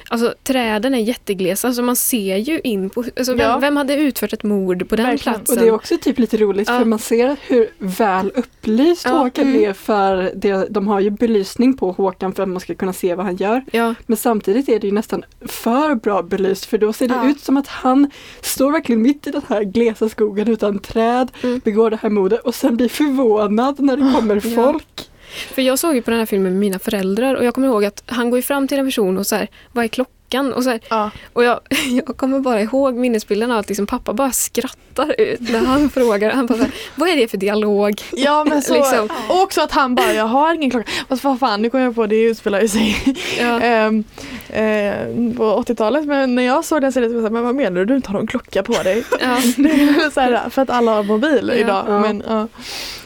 [0.10, 3.04] Alltså träden är jätteglesa, alltså man ser ju in på...
[3.18, 3.58] Alltså, vem, Ja.
[3.58, 5.36] vem hade utfört ett mord på den Verkligen.
[5.36, 5.58] platsen?
[5.58, 6.78] Och det är också typ lite roligt Ja.
[6.80, 9.64] för man ser hur väl upplyst Ja, Håkan mm.
[9.70, 13.16] är för det, de har ju belysning på Håkan för att man ska kunna se
[13.16, 13.66] vad han gör.
[13.72, 17.30] Ja, Men samtidigt är det ju nästan för bra belyst för då ser det Ja.
[17.30, 21.62] ut som att han står verkligen mitt i den här glesa skogen utan träd, Mm.
[21.66, 24.64] begår det här mordet och sen blir förvånad när det kommer Ja.
[24.64, 24.97] folk
[25.38, 27.86] för jag såg ju på den här filmen med mina föräldrar och jag kommer ihåg
[27.86, 30.17] att han går ju fram till en person och så här, vad är klockan?
[30.30, 30.54] Klockan.
[30.54, 31.12] Och, så här, Ja.
[31.34, 31.60] och jag,
[32.08, 36.32] jag kommer bara ihåg minnesbilden av att liksom pappa bara skrattar ut när han frågar.
[36.32, 38.02] Han bara här, vad är det för dialog?
[38.12, 39.10] Ja men så, Liksom.
[39.30, 40.90] och också att han bara, jag har ingen klocka.
[41.10, 43.60] Fast vad fan, nu kommer jag på, det utspelar ju sig Ja.
[43.62, 44.04] ehm,
[44.50, 46.06] eh, på 80-talet.
[46.06, 48.10] Men när jag såg den så det så här, men vad menar du, du inte
[48.10, 49.04] har någon klocka på dig?
[49.22, 49.28] Ja.
[50.22, 51.60] Här, för att alla har mobil Ja.
[51.60, 51.86] idag.
[51.88, 52.00] Ja.
[52.00, 52.48] Men, ja.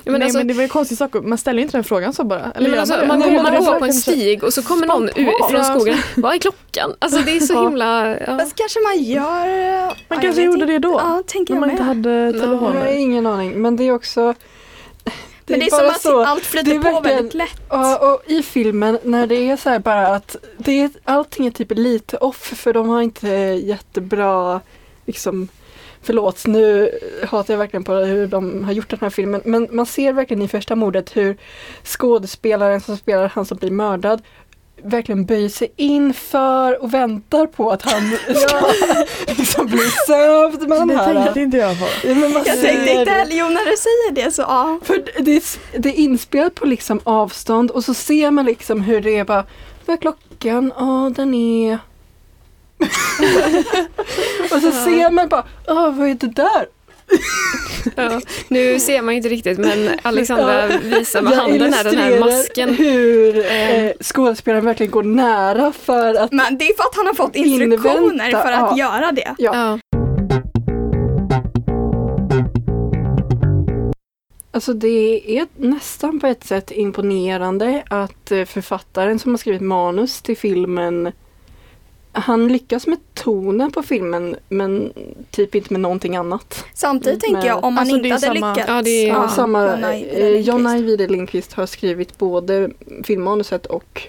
[0.04, 1.84] Men Nej alltså- men det var ju en konstig sak, man ställer ju inte den
[1.84, 2.52] frågan så bara.
[2.56, 5.10] Eller alltså, man, men man det går var på en stig och så kommer någon
[5.10, 5.98] ut från skogen.
[6.16, 6.94] Vad är klockan?
[7.14, 7.62] Alltså det är så Ja.
[7.64, 8.20] himla...
[8.20, 8.38] Ja.
[8.40, 9.48] Fast kanske man gör...
[9.48, 10.66] ja, Man jag kanske gjorde inte.
[10.74, 10.92] det då.
[10.92, 11.74] Ja, tänker När jag man med.
[11.74, 12.88] inte hade Jag har telefoner.
[12.98, 14.22] ingen aning, men det är också
[15.48, 17.62] Men det är som att allt det flyter är på väldigt lätt.
[17.70, 21.52] Ja, och i filmen när det är så här bara att det är, allting är
[21.52, 23.28] typ lite off för de har inte
[23.64, 24.62] jättebra
[25.06, 25.48] liksom
[26.04, 26.92] Förlåt, nu
[27.28, 30.42] hatar jag verkligen på hur de har gjort den här filmen men man ser verkligen
[30.44, 31.38] i första mordet hur
[31.84, 34.22] skådespelaren som spelar han som blir mördad
[34.84, 38.62] verkligen böjer sig in för och väntar på att han ska
[39.38, 41.14] liksom bli sövd med den Det här.
[41.14, 41.86] tänkte inte jag på.
[42.04, 42.10] Ja,
[42.46, 43.12] Jag tänkte inte det.
[43.12, 44.80] heller, jo när du säger det så ja.
[44.84, 45.44] För det
[45.78, 49.46] det är inspelat på liksom avstånd och så ser man liksom hur det är bara
[49.86, 50.74] Vad är klockan?
[50.78, 51.80] Ja den är
[54.52, 56.68] Och så ser man bara Åh vad är det där?
[57.96, 58.22] Ja.
[58.48, 62.74] Nu ser man ju inte riktigt men Alexandra visar med handen här, den här masken.
[62.74, 67.14] hur eh, skådespelaren verkligen går nära för att Men det är för att han har
[67.14, 68.78] fått instruktioner Invänta, för att ja.
[68.78, 69.36] göra det.
[69.38, 69.56] Ja.
[69.56, 69.80] Ja.
[74.54, 80.22] Alltså det är nästan på ett sätt imponerande att eh, författaren som har skrivit manus
[80.22, 81.12] till filmen
[82.14, 84.94] han lyckas med tonen på filmen men
[85.32, 86.66] typ inte med någonting annat.
[86.74, 88.70] Samtidigt Mm, tänker jag om man Alltså, inte hade samma- lyckats.
[88.70, 89.96] Ja, det är- Ja, Ja, samma,
[90.38, 91.54] John Ajvide eh, Lindqvist.
[91.54, 92.70] Har skrivit både
[93.04, 94.08] filmmanuset och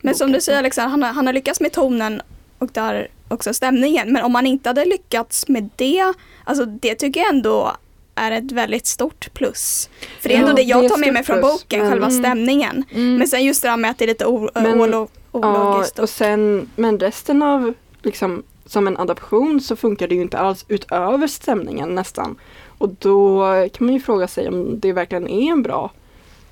[0.00, 2.22] Men som du säger Alexander, han har, han har lyckats med tonen
[2.58, 4.12] och där också stämningen.
[4.12, 6.12] Men om man inte hade lyckats med det,
[6.44, 7.72] alltså det tycker jag ändå
[8.14, 9.88] är ett väldigt stort plus.
[10.20, 12.10] För det är Ja, ändå det jag tar med mig från plus, boken, men- själva
[12.10, 12.84] stämningen.
[12.90, 13.16] Mm.
[13.16, 14.24] Men sen just det där med att det är lite
[14.54, 15.06] Men-
[15.42, 20.38] Ja, och sen, men resten av, liksom, som en adaption så funkar det ju inte
[20.38, 22.36] alls utöver stämningen nästan.
[22.78, 25.90] Och då kan man ju fråga sig om det verkligen är en bra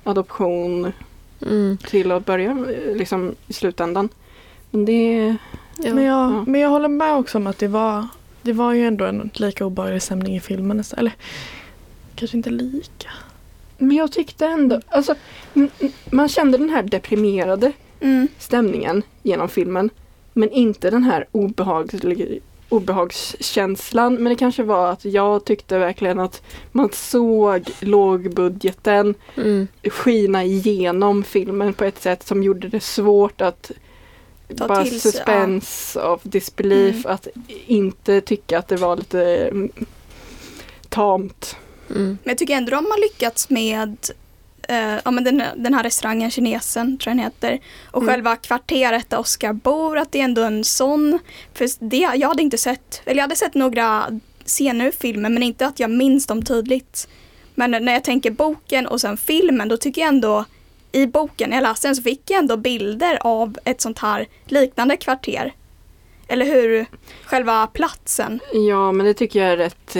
[0.03, 0.91] adoption
[1.47, 1.77] Mm.
[1.77, 2.53] till att börja
[2.95, 4.09] liksom i slutändan.
[4.71, 5.35] Men det,
[5.77, 5.93] Ja.
[5.93, 6.43] Men, jag, Ja.
[6.47, 8.07] men jag håller med också om att det var,
[8.41, 10.83] det var ju ändå en lika obehaglig stämning i filmen.
[10.97, 11.13] Eller
[12.15, 13.09] kanske inte lika.
[13.77, 15.15] men jag tyckte ändå, alltså
[16.11, 17.71] man kände den här deprimerade
[18.03, 18.27] Mm.
[18.39, 19.89] stämningen genom filmen.
[20.33, 24.13] Men inte den här obehaglig, obehagskänslan.
[24.15, 26.41] Men det kanske var att jag tyckte verkligen att
[26.71, 29.67] man såg lågbudgeten Mm.
[29.89, 33.71] skina igenom filmen på ett sätt som gjorde det svårt att
[34.57, 37.13] Ta bara till sig, suspense of disbelief, Mm.
[37.15, 37.27] att
[37.67, 39.71] inte tycka att det var lite mm,
[40.89, 41.55] tamt.
[41.89, 42.03] Mm.
[42.05, 43.97] Men jag tycker ändå de har lyckats med
[44.69, 47.59] eh, ja, men den, den här restaurangen, kinesen tror jag den heter.
[47.91, 48.13] Och Mm.
[48.13, 51.19] själva kvarteret där Oscar bor, att det är ändå en sån.
[51.53, 54.05] För det, jag hade inte sett, eller jag hade sett några
[54.45, 57.07] scener ur filmen men inte att jag minns dem tydligt.
[57.55, 60.45] Men när jag tänker boken och sen filmen då tycker jag ändå
[60.91, 64.27] i boken, när jag läste den så fick jag ändå bilder av ett sånt här
[64.45, 65.53] liknande kvarter.
[66.27, 66.85] Eller hur?
[67.25, 68.39] Själva platsen.
[68.53, 69.95] Ja men det tycker jag är rätt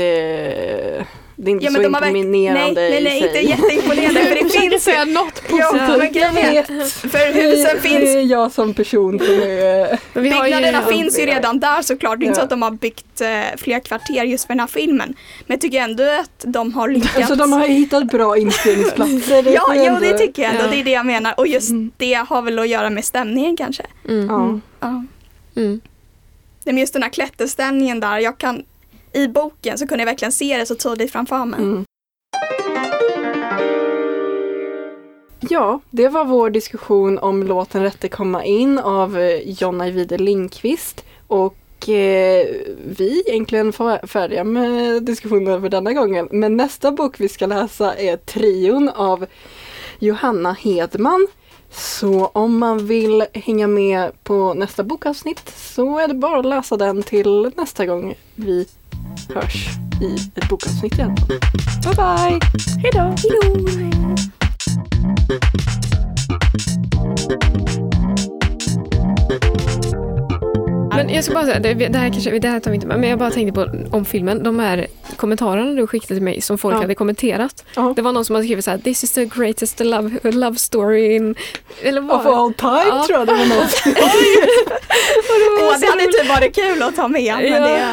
[0.99, 1.05] eh,
[1.35, 3.27] det är inte Ja, men så imponerande Nej, nej, nej, i sig.
[3.27, 6.23] inte jätteimponerande för det Försöker finns säga något Ja, positivt.
[6.33, 6.91] men är- vet.
[6.91, 9.89] För husen det, finns det är jag som person som är...
[9.89, 12.19] Har ju, Byggnaderna finns ju redan där såklart.
[12.19, 12.41] Det är inte Ja.
[12.41, 15.13] så att de har byggt eh, fler kvarter just för den här filmen.
[15.47, 17.17] Men jag tycker ändå att de har lyckats.
[17.17, 19.43] Alltså de har hittat bra inspelningsplatser.
[19.53, 20.63] Ja, jo, det tycker jag ändå.
[20.65, 20.71] Ja.
[20.71, 21.33] Det är det jag menar.
[21.37, 21.91] Och just Mm.
[21.97, 23.83] det har väl att göra med stämningen kanske.
[24.09, 24.27] mm.
[24.27, 24.59] Ja.
[24.79, 24.87] Ja.
[25.61, 25.81] Mm.
[26.65, 28.19] Nej, Men just den här klätterställningen där.
[28.19, 28.63] Jag kan,
[29.13, 31.59] i boken så kunde jag verkligen se det så tydligt framför mig.
[31.59, 31.85] Mm.
[35.49, 40.17] Ja, det var vår diskussion om låten Rätte komma in av eh, Jonna John Ajvide
[40.17, 41.05] Lindqvist.
[41.27, 42.47] Och eh,
[42.85, 46.27] vi är egentligen färdiga med diskussionen för denna gången.
[46.31, 49.25] Men nästa bok vi ska läsa är Trion av
[49.99, 51.27] Johanna Hedman.
[51.71, 56.77] Så om man vill hänga med på nästa bokavsnitt så är det bara att läsa
[56.77, 58.67] den till nästa gång vi
[59.35, 59.67] hörs
[60.01, 61.15] i ett bokavsnitt igen.
[61.83, 62.39] Bye bye!
[62.81, 63.15] Hejdå!
[70.95, 72.99] Men jag ska bara säga, det, det, här kanske, det här tar vi inte med,
[72.99, 74.43] men jag bara tänkte på om filmen.
[74.43, 76.81] De här kommentarerna du skickade till mig som folk Ja.
[76.81, 77.65] hade kommenterat.
[77.75, 77.93] Ja.
[77.95, 81.15] Det var någon som hade skrivit så här: This is the greatest love, love story
[81.15, 81.35] in...
[81.81, 82.19] Eller vad?
[82.19, 83.03] Of all time Ja.
[83.07, 83.83] tror jag det var något.
[85.61, 87.35] Åh, det hade typ varit kul att ta med.
[87.41, 87.59] Men Ja.
[87.59, 87.83] det,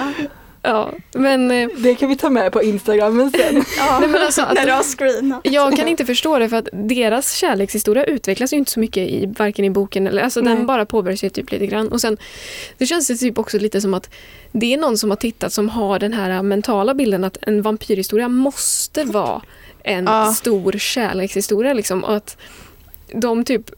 [0.62, 3.64] Ja, men eh, Det kan vi ta med på Instagram sen.
[3.78, 5.40] ja, Nej, men alltså att- när du har screenat.
[5.44, 9.26] jag kan inte förstå det för att deras kärlekshistoria utvecklas ju inte så mycket i
[9.38, 10.54] varken i boken eller alltså Nej.
[10.56, 11.88] den bara påbörjas ju typ lite grann.
[11.88, 12.16] Och sen
[12.78, 14.11] det känns det typ också lite som att
[14.52, 18.28] det är någon som har tittat som har den här mentala bilden att en vampyrhistoria
[18.28, 19.42] måste vara
[19.84, 20.32] en Ja.
[20.32, 22.36] stor kärlekshistoria liksom och att
[23.14, 23.70] de typ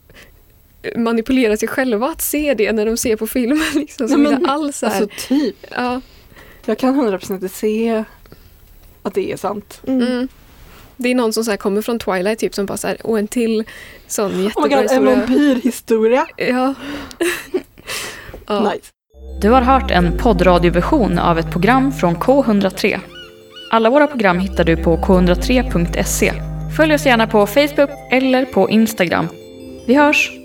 [0.97, 3.63] manipulerar sig själva att se det när de ser på filmen.
[3.75, 4.87] Liksom, som Nej, men, inte alls är...
[4.87, 5.57] Alltså typ.
[5.77, 6.01] ja,
[6.67, 8.05] Jag kan 100% se
[9.03, 9.81] att det är sant.
[9.87, 10.29] mm.
[10.97, 13.19] Det är någon som så här kommer från Twilight typ som bara så här, och
[13.19, 13.65] en till
[14.07, 15.17] sån Oh jättebra god, en historia.
[15.17, 16.27] vampyrhistoria.
[16.37, 16.75] Ja.
[18.47, 18.71] ja.
[18.73, 18.87] Nice.
[19.43, 23.01] Du har hört en poddradioversion av ett program från K103.
[23.71, 26.33] Alla våra program hittar du på k103.se.
[26.77, 29.29] Följ oss gärna på Facebook eller på Instagram.
[29.87, 30.42] Vi hörs!